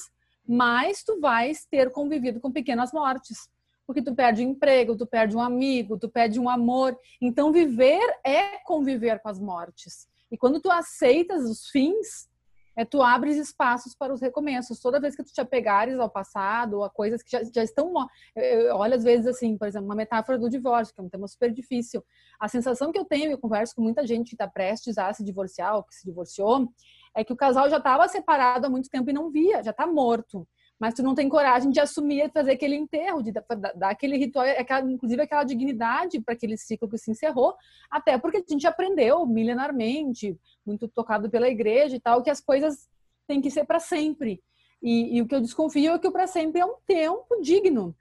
mais 0.48 1.04
tu 1.04 1.20
vais 1.20 1.66
ter 1.66 1.92
convivido 1.92 2.40
com 2.40 2.52
pequenas 2.52 2.92
mortes. 2.92 3.50
Porque 3.86 4.02
tu 4.02 4.16
perde 4.16 4.44
emprego, 4.44 4.98
tu 4.98 5.06
perde 5.06 5.38
um 5.38 5.42
amigo, 5.42 5.98
tu 5.98 6.10
perde 6.10 6.40
um 6.40 6.50
amor. 6.50 6.98
Então 7.22 7.52
viver 7.52 8.02
é 8.24 8.58
conviver 8.64 9.20
com 9.20 9.30
as 9.30 9.40
mortes. 9.40 10.08
E 10.32 10.38
quando 10.38 10.60
tu 10.60 10.72
aceitas 10.72 11.44
os 11.44 11.68
fins, 11.70 12.28
é 12.76 12.84
tu 12.86 13.02
abres 13.02 13.38
espaços 13.38 13.96
para 13.96 14.14
os 14.14 14.22
recomeços. 14.22 14.80
Toda 14.80 15.00
vez 15.00 15.16
que 15.16 15.24
tu 15.24 15.32
te 15.32 15.42
apegares 15.42 16.00
ao 16.00 16.10
passado, 16.10 16.84
a 16.84 16.90
coisas 16.90 17.24
que 17.24 17.32
já, 17.32 17.44
já 17.44 17.64
estão. 17.64 17.94
Eu, 18.36 18.76
olho 18.76 18.96
às 18.96 19.04
vezes 19.04 19.28
assim, 19.28 19.58
por 19.58 19.68
exemplo, 19.68 19.88
uma 19.88 19.96
metáfora 19.96 20.38
do 20.38 20.50
divórcio, 20.50 20.94
que 20.94 21.02
é 21.02 21.04
um 21.04 21.10
tema 21.10 21.28
super 21.28 21.52
difícil. 21.52 22.04
A 22.40 22.48
sensação 22.48 22.92
que 22.92 23.00
eu 23.00 23.06
tenho, 23.06 23.32
eu 23.32 23.38
converso 23.38 23.76
com 23.76 23.82
muita 23.82 24.06
gente 24.06 24.30
que 24.30 24.36
está 24.36 24.48
prestes 24.48 24.98
a 24.98 25.14
se 25.14 25.24
divorciar 25.24 25.76
ou 25.76 25.84
que 25.84 25.96
se 25.96 26.06
divorciou, 26.06 26.68
é 27.16 27.24
que 27.24 27.32
o 27.32 27.36
casal 27.36 27.70
já 27.70 27.78
estava 27.78 28.08
separado 28.08 28.66
há 28.66 28.70
muito 28.70 28.90
tempo 28.90 29.10
e 29.10 29.14
não 29.14 29.32
via, 29.32 29.64
já 29.64 29.72
está 29.72 29.88
morto 29.88 30.48
mas 30.80 30.94
tu 30.94 31.02
não 31.02 31.16
tem 31.16 31.30
coragem 31.30 31.72
de 31.72 31.80
assumir 31.80 32.26
e 32.26 32.30
fazer 32.30 32.52
aquele 32.52 32.76
enterro, 32.76 33.24
de 33.24 33.32
dar 33.32 33.90
aquele 33.90 34.18
ritual, 34.18 34.46
aquela, 34.46 34.92
inclusive 34.92 35.22
aquela 35.22 35.44
dignidade 35.44 36.20
para 36.20 36.34
aquele 36.34 36.58
ciclo 36.58 36.90
que 36.90 36.98
se 36.98 37.12
encerrou, 37.12 37.56
até 37.90 38.18
porque 38.18 38.38
a 38.38 38.44
gente 38.48 38.68
aprendeu 38.68 39.26
milenarmente, 39.26 40.38
muito 40.66 40.88
tocado 40.88 41.30
pela 41.30 41.48
igreja 41.48 41.96
e 41.96 42.00
tal, 42.00 42.22
que 42.22 42.30
as 42.30 42.42
coisas 42.42 42.90
tem 43.28 43.42
que 43.42 43.50
ser 43.50 43.66
para 43.66 43.80
sempre. 43.80 44.42
E, 44.82 45.18
e, 45.18 45.22
o 45.22 45.28
que 45.28 45.34
eu 45.34 45.42
desconfio 45.42 45.94
é 45.94 46.00
que 46.00 46.08
o 46.08 46.12
para 46.12 46.28
sempre 46.28 46.60
é 46.60 46.66
um 46.66 46.76
tempo 46.86 47.42
digno. 47.42 47.96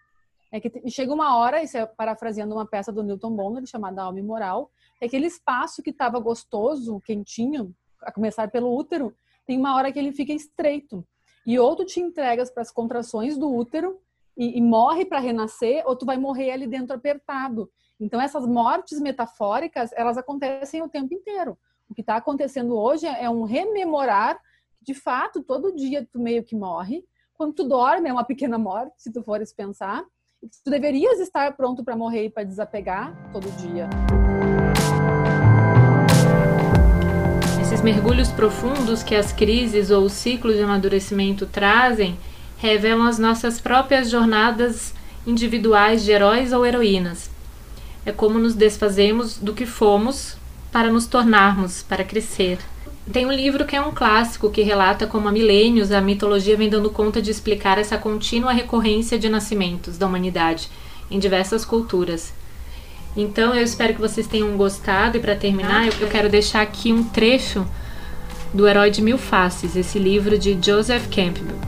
É 0.53 0.61
que 0.61 0.91
chega 0.91 1.13
uma 1.13 1.37
hora, 1.37 1.63
isso 1.63 1.77
é 1.77 1.87
parafraseando 1.87 2.55
uma 2.55 2.67
peça 2.67 2.93
do 2.93 3.03
Newton 3.03 3.35
Bonner 3.35 3.67
chamada 3.67 4.03
Alma 4.03 4.23
Moral, 4.23 4.71
é 5.01 5.07
aquele 5.07 5.27
espaço 5.27 5.83
que 5.83 5.91
estava 5.91 6.19
gostoso, 6.21 7.01
quentinho, 7.01 7.75
a 8.03 8.13
começar 8.13 8.51
pelo 8.51 8.77
útero, 8.77 9.15
tem 9.47 9.59
uma 9.59 9.75
hora 9.77 9.91
que 9.91 9.99
ele 9.99 10.13
fica 10.13 10.33
estreito. 10.33 11.07
E 11.46 11.59
ou 11.59 11.76
tu 11.76 11.85
te 11.85 12.00
entregas 12.00 12.50
para 12.50 12.62
as 12.62 12.70
contrações 12.70 13.37
do 13.37 13.52
útero 13.52 14.00
e, 14.37 14.59
e 14.59 14.61
morre 14.61 15.04
para 15.04 15.18
renascer, 15.18 15.83
ou 15.87 15.94
tu 15.94 16.07
vai 16.07 16.16
morrer 16.16 16.50
ali 16.50 16.66
dentro 16.66 16.96
apertado. 16.96 17.70
Então 18.00 18.20
essas 18.20 18.46
mortes 18.46 19.00
metafóricas, 19.00 19.90
elas 19.92 20.16
acontecem 20.16 20.83
o 20.83 20.88
tempo 20.88 21.14
inteiro. 21.14 21.59
O 21.88 21.94
que 21.94 22.00
está 22.00 22.16
acontecendo 22.16 22.76
hoje 22.76 23.07
é 23.07 23.28
um 23.28 23.44
rememorar 23.44 24.40
de 24.85 24.94
fato, 24.94 25.42
todo 25.42 25.74
dia 25.74 26.07
tu 26.12 26.20
meio 26.20 26.44
que 26.44 26.54
morre. 26.54 27.04
Quando 27.33 27.54
tu 27.54 27.64
dorme, 27.64 28.09
é 28.09 28.12
uma 28.12 28.24
pequena 28.24 28.59
morte, 28.59 29.02
se 29.02 29.12
tu 29.12 29.22
fores 29.22 29.52
pensar. 29.52 30.04
Tu 30.62 30.70
deverias 30.70 31.18
estar 31.20 31.57
pronto 31.57 31.83
para 31.83 31.96
morrer 31.96 32.26
e 32.26 32.30
para 32.30 32.44
desapegar 32.44 33.14
todo 33.33 33.50
dia. 33.57 33.88
Mergulhos 37.85 38.31
profundos 38.31 39.03
que 39.03 39.14
as 39.14 39.31
crises 39.31 39.90
ou 39.90 40.07
os 40.07 40.14
ciclos 40.14 40.57
de 40.57 40.62
amadurecimento 40.62 41.44
trazem 41.44 42.16
revelam 42.57 43.07
as 43.07 43.18
nossas 43.18 43.61
próprias 43.61 44.09
jornadas 44.09 44.94
individuais 45.27 46.03
de 46.03 46.11
heróis 46.11 46.55
ou 46.55 46.64
heroínas. 46.64 47.31
É 48.07 48.11
como 48.11 48.38
nos 48.38 48.55
desfazemos 48.55 49.37
do 49.37 49.53
que 49.53 49.66
fomos 49.66 50.35
para 50.73 50.90
nos 50.90 51.07
tornarmos, 51.07 51.83
para 51.83 52.05
crescer. 52.05 52.59
Tem 53.12 53.27
um 53.27 53.33
livro 53.33 53.66
que 53.66 53.77
é 53.77 53.81
um 53.83 53.92
clássico 53.92 54.49
que 54.49 54.62
relata 54.62 55.07
como 55.07 55.29
há 55.29 55.33
milênios 55.33 55.92
a 55.92 56.01
mitologia 56.01 56.57
vem 56.57 56.70
dando 56.70 56.88
conta 56.88 57.20
de 57.20 57.31
explicar 57.31 57.77
essa 57.77 57.99
contínua 57.99 58.51
recorrência 58.53 59.18
de 59.18 59.29
nascimentos 59.29 59.99
da 59.99 60.07
humanidade 60.07 60.70
em 61.11 61.18
diversas 61.18 61.66
culturas. 61.66 62.33
Então 63.16 63.55
eu 63.55 63.62
espero 63.62 63.94
que 63.94 64.00
vocês 64.00 64.27
tenham 64.27 64.57
gostado 64.57 65.16
e 65.16 65.20
para 65.20 65.37
terminar 65.37 65.87
eu 66.00 66.09
quero 66.09 66.29
deixar 66.29 66.62
aqui 66.62 66.92
um 66.92 67.05
trecho 67.05 67.64
do 68.53 68.66
Herói 68.66 68.90
de 68.90 69.03
Mil 69.03 69.18
Faces, 69.18 69.77
esse 69.77 69.98
livro 69.98 70.38
de 70.38 70.59
Joseph 70.61 71.07
Campbell. 71.09 71.59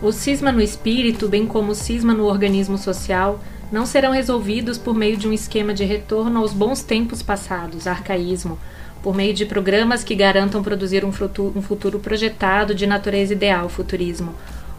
O 0.00 0.12
cisma 0.12 0.52
no 0.52 0.60
espírito, 0.60 1.28
bem 1.28 1.44
como 1.44 1.72
o 1.72 1.74
cisma 1.74 2.14
no 2.14 2.24
organismo 2.24 2.78
social, 2.78 3.40
não 3.70 3.84
serão 3.84 4.12
resolvidos 4.12 4.78
por 4.78 4.94
meio 4.94 5.16
de 5.16 5.26
um 5.26 5.32
esquema 5.32 5.74
de 5.74 5.84
retorno 5.84 6.38
aos 6.38 6.52
bons 6.52 6.82
tempos 6.82 7.20
passados, 7.20 7.86
arcaísmo, 7.86 8.58
por 9.02 9.14
meio 9.14 9.34
de 9.34 9.44
programas 9.44 10.04
que 10.04 10.14
garantam 10.14 10.62
produzir 10.62 11.04
um 11.04 11.12
futuro, 11.12 11.58
um 11.58 11.62
futuro 11.62 11.98
projetado 11.98 12.74
de 12.74 12.86
natureza 12.86 13.32
ideal, 13.32 13.68
futurismo, 13.68 14.34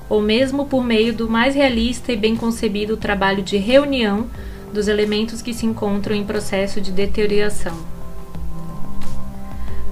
ou 0.09 0.21
mesmo 0.21 0.65
por 0.65 0.83
meio 0.83 1.13
do 1.13 1.29
mais 1.29 1.53
realista 1.53 2.11
e 2.11 2.17
bem 2.17 2.35
concebido 2.35 2.97
trabalho 2.97 3.43
de 3.43 3.57
reunião 3.57 4.27
dos 4.73 4.87
elementos 4.87 5.41
que 5.41 5.53
se 5.53 5.65
encontram 5.65 6.15
em 6.15 6.23
processo 6.23 6.81
de 6.81 6.91
deterioração. 6.91 7.73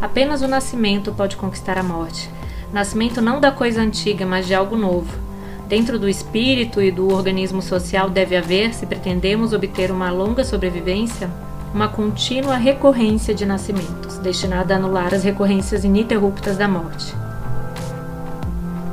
Apenas 0.02 0.42
o 0.42 0.48
nascimento 0.48 1.12
pode 1.12 1.36
conquistar 1.36 1.78
a 1.78 1.84
morte. 1.84 2.30
Nascimento 2.72 3.22
não 3.22 3.40
da 3.40 3.52
coisa 3.52 3.82
antiga, 3.82 4.26
mas 4.26 4.46
de 4.46 4.54
algo 4.54 4.76
novo. 4.76 5.28
Dentro 5.68 5.98
do 5.98 6.08
espírito 6.08 6.82
e 6.82 6.92
do 6.92 7.12
organismo 7.12 7.62
social 7.62 8.10
deve 8.10 8.36
haver, 8.36 8.74
se 8.74 8.86
pretendemos 8.86 9.54
obter 9.54 9.92
uma 9.92 10.12
longa 10.12 10.44
sobrevivência, 10.44 11.30
uma 11.74 11.88
contínua 11.88 12.56
recorrência 12.56 13.34
de 13.34 13.46
nascimentos, 13.46 14.18
destinada 14.20 14.74
a 14.74 14.78
anular 14.78 15.14
as 15.14 15.24
recorrências 15.24 15.84
ininterruptas 15.84 16.58
da 16.58 16.68
morte. 16.68 17.17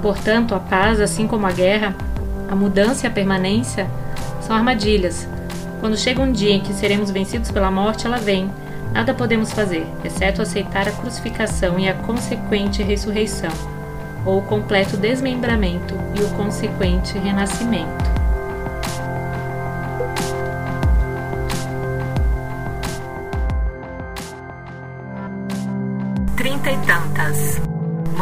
Portanto, 0.04 0.54
a 0.54 0.60
paz, 0.60 1.00
assim 1.00 1.26
como 1.26 1.46
a 1.46 1.50
guerra, 1.50 1.96
a 2.50 2.54
mudança 2.54 3.06
e 3.06 3.08
a 3.08 3.10
permanência 3.10 3.88
são 4.42 4.54
armadilhas. 4.54 5.26
Quando 5.80 5.96
chega 5.96 6.20
um 6.20 6.30
dia 6.30 6.52
em 6.52 6.60
que 6.60 6.74
seremos 6.74 7.10
vencidos 7.10 7.50
pela 7.50 7.70
morte, 7.70 8.06
ela 8.06 8.18
vem. 8.18 8.50
Nada 8.92 9.14
podemos 9.14 9.50
fazer, 9.50 9.86
exceto 10.04 10.42
aceitar 10.42 10.86
a 10.86 10.92
crucificação 10.92 11.78
e 11.78 11.88
a 11.88 11.94
consequente 11.94 12.82
ressurreição, 12.82 13.50
ou 14.26 14.40
o 14.40 14.42
completo 14.42 14.94
desmembramento 14.98 15.94
e 16.14 16.22
o 16.22 16.28
consequente 16.36 17.16
renascimento. 17.16 18.03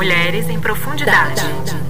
Mulheres 0.02 0.48
em 0.48 0.58
profundidade. 0.58 1.81